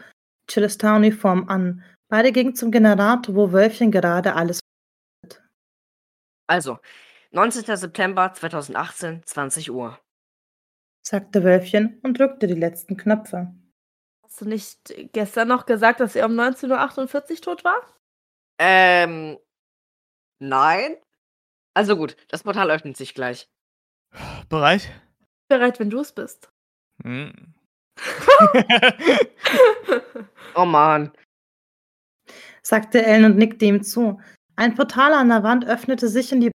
[0.48, 1.84] die Celestar-Uniform an.
[2.12, 4.60] Beide gingen zum Generator, wo Wölfchen gerade alles
[6.46, 6.78] Also,
[7.30, 7.74] 19.
[7.74, 9.98] September 2018, 20 Uhr.
[11.02, 13.54] sagte Wölfchen und drückte die letzten Knöpfe.
[14.22, 17.80] Hast du nicht gestern noch gesagt, dass er um 19.48 Uhr tot war?
[18.58, 19.38] Ähm,
[20.38, 20.96] nein.
[21.72, 23.48] Also gut, das Portal öffnet sich gleich.
[24.50, 24.90] Bereit?
[25.48, 26.52] Bereit, wenn du es bist.
[27.02, 27.54] Hm.
[30.54, 31.10] Oh Mann.
[32.62, 34.20] Sagte Ellen und nickte ihm zu.
[34.56, 36.50] Ein Portal an der Wand öffnete sich in die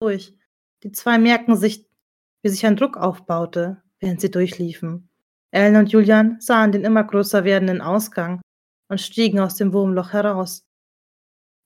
[0.00, 0.34] durch.
[0.82, 1.86] Die zwei merken sich,
[2.42, 5.08] wie sich ein Druck aufbaute, während sie durchliefen.
[5.50, 8.40] Ellen und Julian sahen den immer größer werdenden Ausgang
[8.88, 10.64] und stiegen aus dem Wurmloch heraus.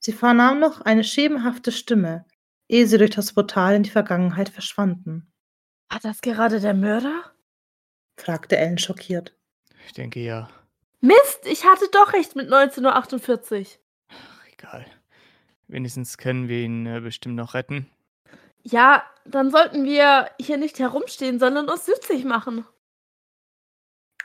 [0.00, 2.24] Sie vernahmen noch eine schemenhafte Stimme,
[2.68, 5.32] ehe sie durch das Portal in die Vergangenheit verschwanden,
[5.90, 7.32] War das gerade der Mörder?
[8.18, 9.36] fragte Ellen schockiert.
[9.86, 10.48] ich denke ja.
[11.03, 13.66] Mist, ich hatte doch recht mit 19.48 Uhr.
[14.09, 14.86] Ach, egal.
[15.66, 17.90] Wenigstens können wir ihn äh, bestimmt noch retten.
[18.62, 22.64] Ja, dann sollten wir hier nicht herumstehen, sondern uns nützlich machen.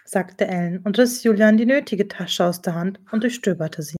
[0.05, 3.97] sagte Ellen und riss Julian die nötige Tasche aus der Hand und durchstöberte sie.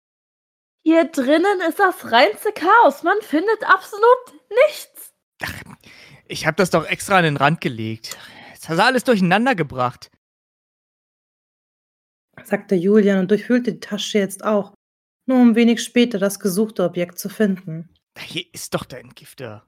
[0.83, 3.01] Hier drinnen ist das reinste Chaos.
[3.01, 4.33] Man findet absolut
[4.67, 5.13] nichts.
[5.43, 5.53] Ach,
[6.27, 8.17] ich habe das doch extra an den Rand gelegt.
[8.53, 10.11] Jetzt hast du alles durcheinander gebracht.
[12.43, 14.73] Sagte Julian und durchwühlte die Tasche jetzt auch,
[15.27, 19.67] nur um wenig später das gesuchte Objekt zu finden, Hier ist doch der Entgifter.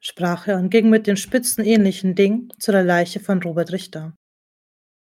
[0.00, 4.12] sprach er und ging mit dem spitzenähnlichen Ding zu der Leiche von Robert Richter.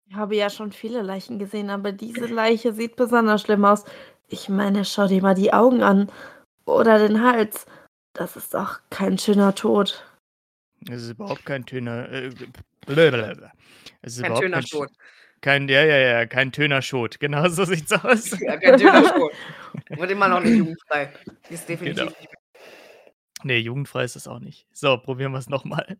[0.09, 3.85] Ich habe ja schon viele Leichen gesehen, aber diese Leiche sieht besonders schlimm aus.
[4.27, 6.11] Ich meine, schau dir mal die Augen an.
[6.65, 7.67] Oder den Hals.
[8.13, 10.03] Das ist doch kein schöner Tod.
[10.87, 12.09] Es ist überhaupt kein Töner.
[12.11, 12.31] Äh,
[12.85, 13.51] blablabla.
[14.01, 14.89] es ist Kein überhaupt kein, Schot.
[15.41, 17.19] kein, ja, ja, ja, kein Tönerschot.
[17.19, 18.31] Genau so sieht's aus.
[18.41, 19.33] Ja, kein schöner Schot.
[19.97, 21.13] Und immer noch nicht jugendfrei.
[21.49, 22.09] Ist definitiv Genau.
[22.19, 22.29] nicht
[23.43, 24.67] Nee, jugendfrei ist es auch nicht.
[24.73, 25.97] So, probieren wir es nochmal.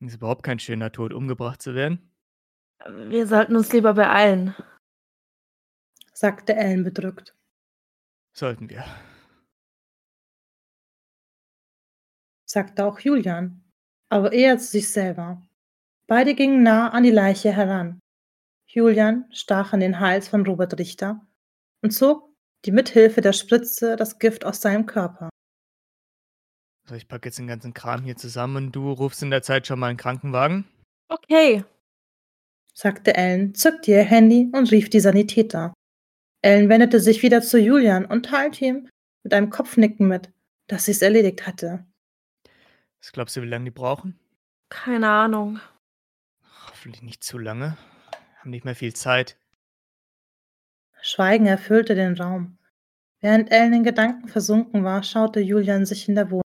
[0.00, 2.10] Ist überhaupt kein schöner Tod, umgebracht zu werden.
[2.88, 4.54] Wir sollten uns lieber beeilen.
[6.12, 7.34] sagte Ellen bedrückt.
[8.32, 8.84] Sollten wir.
[12.54, 13.62] Sagte auch Julian,
[14.08, 15.42] aber eher zu sich selber.
[16.06, 17.98] Beide gingen nah an die Leiche heran.
[18.66, 21.20] Julian stach an den Hals von Robert Richter
[21.82, 22.30] und zog
[22.64, 25.28] die mithilfe der Spritze das Gift aus seinem Körper.
[26.86, 29.66] So, ich packe jetzt den ganzen Kram hier zusammen und du rufst in der Zeit
[29.66, 30.64] schon mal einen Krankenwagen.
[31.08, 31.64] Okay.
[32.72, 35.74] sagte Ellen, zückte ihr Handy und rief die Sanitäter.
[36.42, 38.88] Ellen wendete sich wieder zu Julian und teilte ihm
[39.24, 40.30] mit einem Kopfnicken mit,
[40.68, 41.86] dass sie es erledigt hatte.
[43.04, 44.18] Was glaubst du, wie lange die brauchen?
[44.70, 45.60] Keine Ahnung.
[46.70, 47.76] Hoffentlich nicht zu lange.
[48.38, 49.36] Haben nicht mehr viel Zeit.
[51.02, 52.56] Schweigen erfüllte den Raum.
[53.20, 56.48] Während Ellen in Gedanken versunken war, schaute Julian sich in der Wohnung.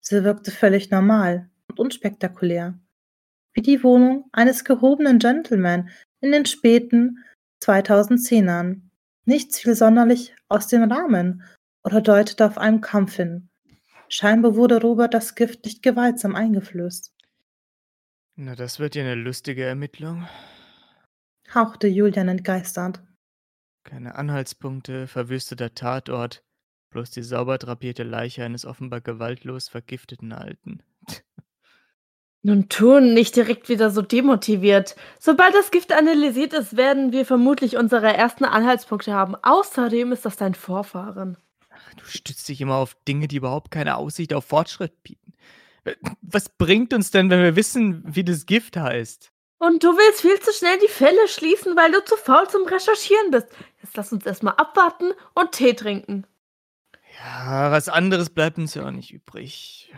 [0.00, 2.76] Sie wirkte völlig normal und unspektakulär,
[3.52, 5.88] wie die Wohnung eines gehobenen Gentleman
[6.20, 7.24] in den späten
[7.62, 8.80] 2010ern.
[9.24, 11.44] Nichts fiel sonderlich aus dem Rahmen
[11.84, 13.48] oder deutete auf einen Kampf hin.
[14.08, 17.14] Scheinbar wurde Robert das Gift nicht gewaltsam eingeflößt,
[18.36, 20.26] Na, das wird ja eine lustige Ermittlung.
[21.54, 23.02] hauchte Julian entgeistert.
[23.84, 26.42] Keine Anhaltspunkte, verwüsteter Tatort,
[26.90, 30.82] bloß die sauber drapierte Leiche eines offenbar gewaltlos vergifteten Alten.
[32.42, 34.94] Nun tun, nicht direkt wieder so demotiviert.
[35.18, 39.34] Sobald das Gift analysiert ist, werden wir vermutlich unsere ersten Anhaltspunkte haben.
[39.42, 41.36] Außerdem ist das dein Vorfahren.
[41.96, 45.32] Du stützt dich immer auf Dinge, die überhaupt keine Aussicht auf Fortschritt bieten.
[45.84, 49.32] Äh, Was bringt uns denn, wenn wir wissen, wie das Gift heißt?
[49.58, 53.32] Und du willst viel zu schnell die Fälle schließen, weil du zu faul zum Recherchieren
[53.32, 53.48] bist.
[53.82, 56.26] Jetzt lass uns erstmal abwarten und Tee trinken.
[57.18, 59.92] Ja, was anderes bleibt uns ja auch nicht übrig.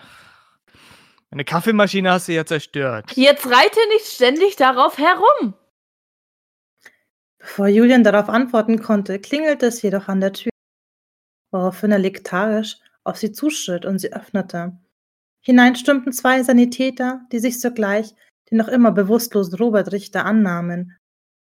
[1.30, 3.12] Meine Kaffeemaschine hast du ja zerstört.
[3.14, 5.54] Jetzt reite nicht ständig darauf herum.
[7.38, 10.49] Bevor Julian darauf antworten konnte, klingelte es jedoch an der Tür,
[11.50, 14.78] woraufhin er lethargisch auf sie zuschritt und sie öffnete.
[15.42, 18.14] Hinein stürmten zwei Sanitäter, die sich sogleich
[18.50, 20.96] den noch immer bewusstlosen Robert Richter annahmen.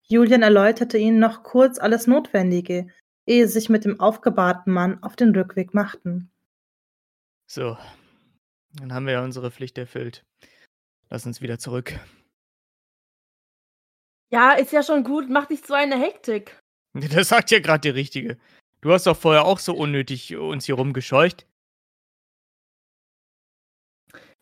[0.02, 2.88] Julian erläuterte ihnen noch kurz alles Notwendige,
[3.26, 6.30] ehe sie sich mit dem aufgebahrten Mann auf den Rückweg machten.
[7.48, 7.76] So,
[8.72, 10.24] dann haben wir ja unsere Pflicht erfüllt.
[11.08, 11.94] Lass uns wieder zurück.
[14.30, 15.30] Ja, ist ja schon gut.
[15.30, 16.58] Mach nicht so eine Hektik.
[17.12, 18.38] Das sagt ja gerade die Richtige.
[18.80, 21.46] Du hast doch vorher auch so unnötig uns hier rumgescheucht.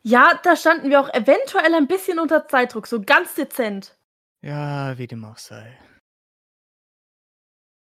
[0.03, 3.97] Ja, da standen wir auch eventuell ein bisschen unter Zeitdruck, so ganz dezent.
[4.43, 5.79] Ja, wie dem auch sei.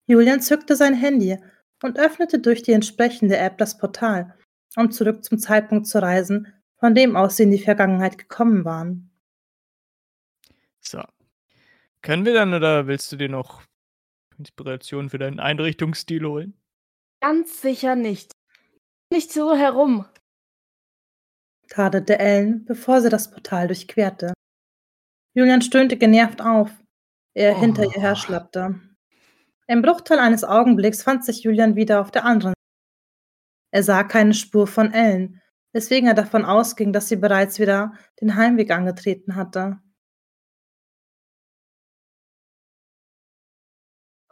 [0.09, 1.39] Julian zückte sein Handy
[1.83, 4.35] und öffnete durch die entsprechende App das Portal,
[4.75, 9.11] um zurück zum Zeitpunkt zu reisen, von dem aus sie in die Vergangenheit gekommen waren.
[10.81, 11.03] So.
[12.03, 13.63] Können wir dann oder willst du dir noch
[14.39, 16.55] Inspiration für deinen Einrichtungsstil holen?
[17.21, 18.33] Ganz sicher nicht.
[19.13, 20.07] Nicht so herum.
[21.69, 24.33] tadelte Ellen, bevor sie das Portal durchquerte.
[25.35, 26.71] Julian stöhnte genervt auf,
[27.35, 28.01] er hinter ihr Oh.
[28.01, 28.81] herschlappte.
[29.67, 32.55] Im Bruchteil eines Augenblicks fand sich Julian wieder auf der anderen Seite.
[33.71, 35.43] Er sah keine Spur von Ellen,
[35.75, 39.79] weswegen er davon ausging, dass sie bereits wieder den Heimweg angetreten hatte.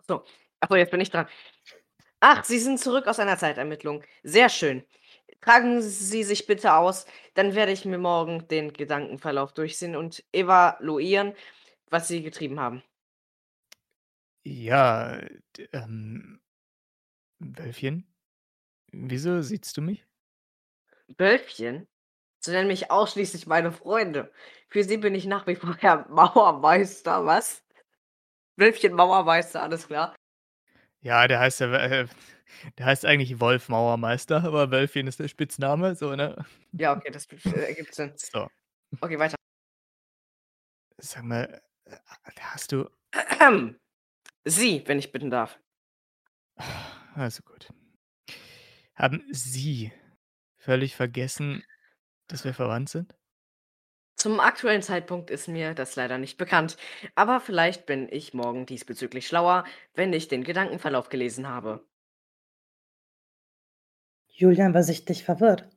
[0.08, 0.24] Achso,
[0.60, 1.26] Achso, jetzt bin ich dran.
[2.20, 4.02] Ach, Sie sind zurück aus einer Zeitermittlung.
[4.22, 4.84] Sehr schön.
[5.40, 11.34] Tragen Sie sich bitte aus, dann werde ich mir morgen den Gedankenverlauf durchsehen und evaluieren,
[11.90, 12.82] was Sie getrieben haben.
[14.44, 15.20] Ja,
[15.72, 16.40] ähm.
[17.38, 18.06] Wölfchen?
[18.92, 20.06] Wieso siehst du mich?
[21.18, 21.86] Wölfchen?
[22.40, 24.32] Sie nennen mich ausschließlich meine Freunde.
[24.68, 27.65] Für Sie bin ich nach wie vor Herr Mauermeister, was?
[28.56, 30.14] Wölfchen Mauermeister, alles klar.
[31.00, 32.06] Ja, der heißt ja, äh,
[32.78, 36.44] der heißt eigentlich Wolf Mauermeister, aber Wölfchen ist der Spitzname, so, ne?
[36.72, 38.12] Ja, okay, das äh, ergibt Sinn.
[38.16, 38.48] So,
[39.00, 39.36] Okay, weiter.
[40.98, 41.96] sag mal, äh,
[42.40, 42.88] hast du.
[44.44, 45.58] Sie, wenn ich bitten darf.
[47.14, 47.68] Also gut.
[48.94, 49.92] Haben Sie
[50.56, 51.62] völlig vergessen,
[52.28, 53.14] dass wir verwandt sind?
[54.16, 56.78] Zum aktuellen Zeitpunkt ist mir das leider nicht bekannt,
[57.14, 59.64] aber vielleicht bin ich morgen diesbezüglich schlauer,
[59.94, 61.86] wenn ich den Gedankenverlauf gelesen habe.
[64.28, 65.68] Julian war sichtlich verwirrt.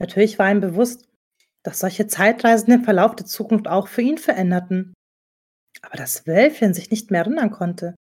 [0.00, 1.08] Natürlich war ihm bewusst,
[1.62, 4.92] dass solche Zeitreisen den Verlauf der Zukunft auch für ihn veränderten.
[5.82, 7.94] Aber dass Wölfchen sich nicht mehr erinnern konnte,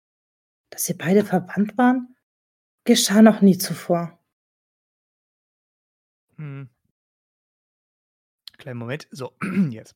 [0.71, 2.15] dass sie beide verwandt waren,
[2.85, 4.17] geschah noch nie zuvor.
[6.37, 6.70] Hm.
[8.61, 9.07] Kleinen Moment.
[9.09, 9.35] So,
[9.71, 9.95] jetzt.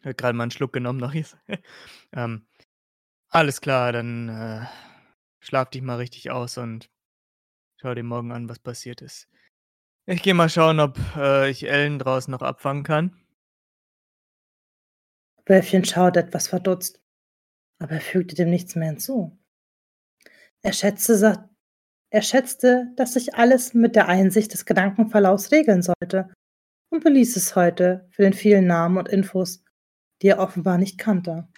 [0.00, 1.36] Ich habe gerade mal einen Schluck genommen noch jetzt.
[2.12, 2.44] ähm,
[3.28, 4.66] alles klar, dann äh,
[5.38, 6.90] schlaf dich mal richtig aus und
[7.76, 9.28] schau dir morgen an, was passiert ist.
[10.06, 13.16] Ich gehe mal schauen, ob äh, ich Ellen draußen noch abfangen kann.
[15.46, 17.00] Wölfchen schaute etwas verdutzt,
[17.78, 19.38] aber er fügte dem nichts mehr hinzu.
[20.62, 21.48] Er schätzte,
[22.10, 26.32] Er schätzte, dass sich alles mit der Einsicht des Gedankenverlaufs regeln sollte
[26.90, 29.64] und beließ es heute für den vielen Namen und Infos,
[30.22, 31.48] die er offenbar nicht kannte.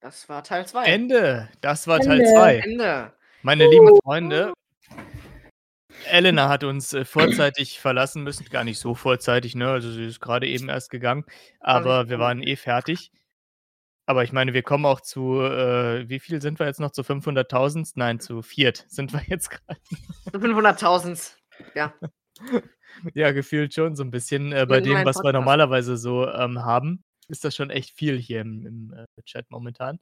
[0.00, 0.84] Das war Teil 2.
[0.84, 1.48] Ende.
[1.60, 2.32] Das war Teil Ende.
[2.32, 2.56] 2.
[2.58, 3.12] Ende.
[3.42, 4.52] Meine lieben Freunde,
[6.06, 8.46] Elena hat uns äh, vorzeitig verlassen müssen.
[8.46, 9.68] Gar nicht so vorzeitig, ne?
[9.70, 11.24] Also sie ist gerade eben erst gegangen.
[11.60, 13.10] Aber wir waren eh fertig.
[14.06, 16.90] Aber ich meine, wir kommen auch zu, äh, wie viel sind wir jetzt noch?
[16.90, 17.92] Zu 500.000?
[17.94, 19.80] Nein, zu viert sind wir jetzt gerade.
[20.32, 21.36] So 500.000.
[21.74, 21.94] Ja.
[23.14, 24.52] Ja, gefühlt schon so ein bisschen.
[24.52, 25.34] Äh, bei dem, was wir Podcast.
[25.34, 29.98] normalerweise so ähm, haben, ist das schon echt viel hier im, im äh, Chat momentan.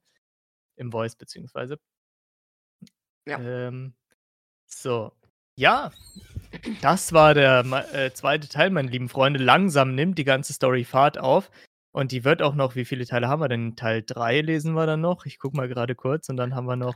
[0.77, 1.79] Im Voice beziehungsweise.
[3.27, 3.39] Ja.
[3.41, 3.95] Ähm,
[4.67, 5.13] so.
[5.57, 5.93] Ja,
[6.81, 9.39] das war der äh, zweite Teil, meine lieben Freunde.
[9.39, 11.51] Langsam nimmt die ganze Story Fahrt auf.
[11.93, 13.77] Und die wird auch noch, wie viele Teile haben wir denn?
[13.77, 15.27] Teil 3 lesen wir dann noch.
[15.27, 16.29] Ich gucke mal gerade kurz.
[16.29, 16.95] Und dann haben wir noch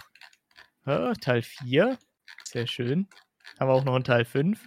[0.87, 1.99] äh, Teil 4.
[2.45, 3.09] Sehr schön.
[3.59, 4.61] Haben wir auch noch einen Teil 5?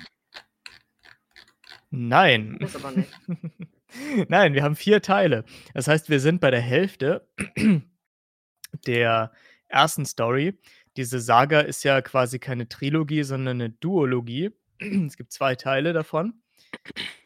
[1.90, 2.58] Nein.
[2.60, 3.12] Ist aber nicht.
[4.30, 5.46] Nein, wir haben vier Teile.
[5.74, 7.28] Das heißt, wir sind bei der Hälfte
[8.86, 9.32] der
[9.68, 10.60] ersten Story.
[10.98, 14.52] Diese Saga ist ja quasi keine Trilogie, sondern eine Duologie.
[15.08, 16.42] Es gibt zwei Teile davon.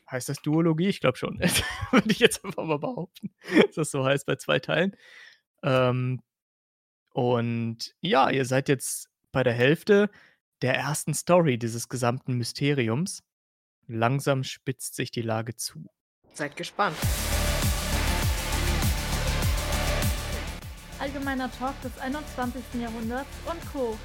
[0.10, 0.88] Heißt das Duologie?
[0.88, 1.40] Ich glaube schon.
[1.92, 3.34] Würde ich jetzt einfach mal behaupten,
[3.66, 4.96] dass das so heißt bei zwei Teilen.
[5.64, 6.22] Ähm,
[7.14, 10.10] und ja, ihr seid jetzt bei der Hälfte
[10.62, 13.24] der ersten Story dieses gesamten Mysteriums.
[13.88, 15.90] Langsam spitzt sich die Lage zu.
[16.34, 16.96] Seid gespannt.
[21.00, 22.64] Allgemeiner Talk des 21.
[22.80, 23.98] Jahrhunderts und Co.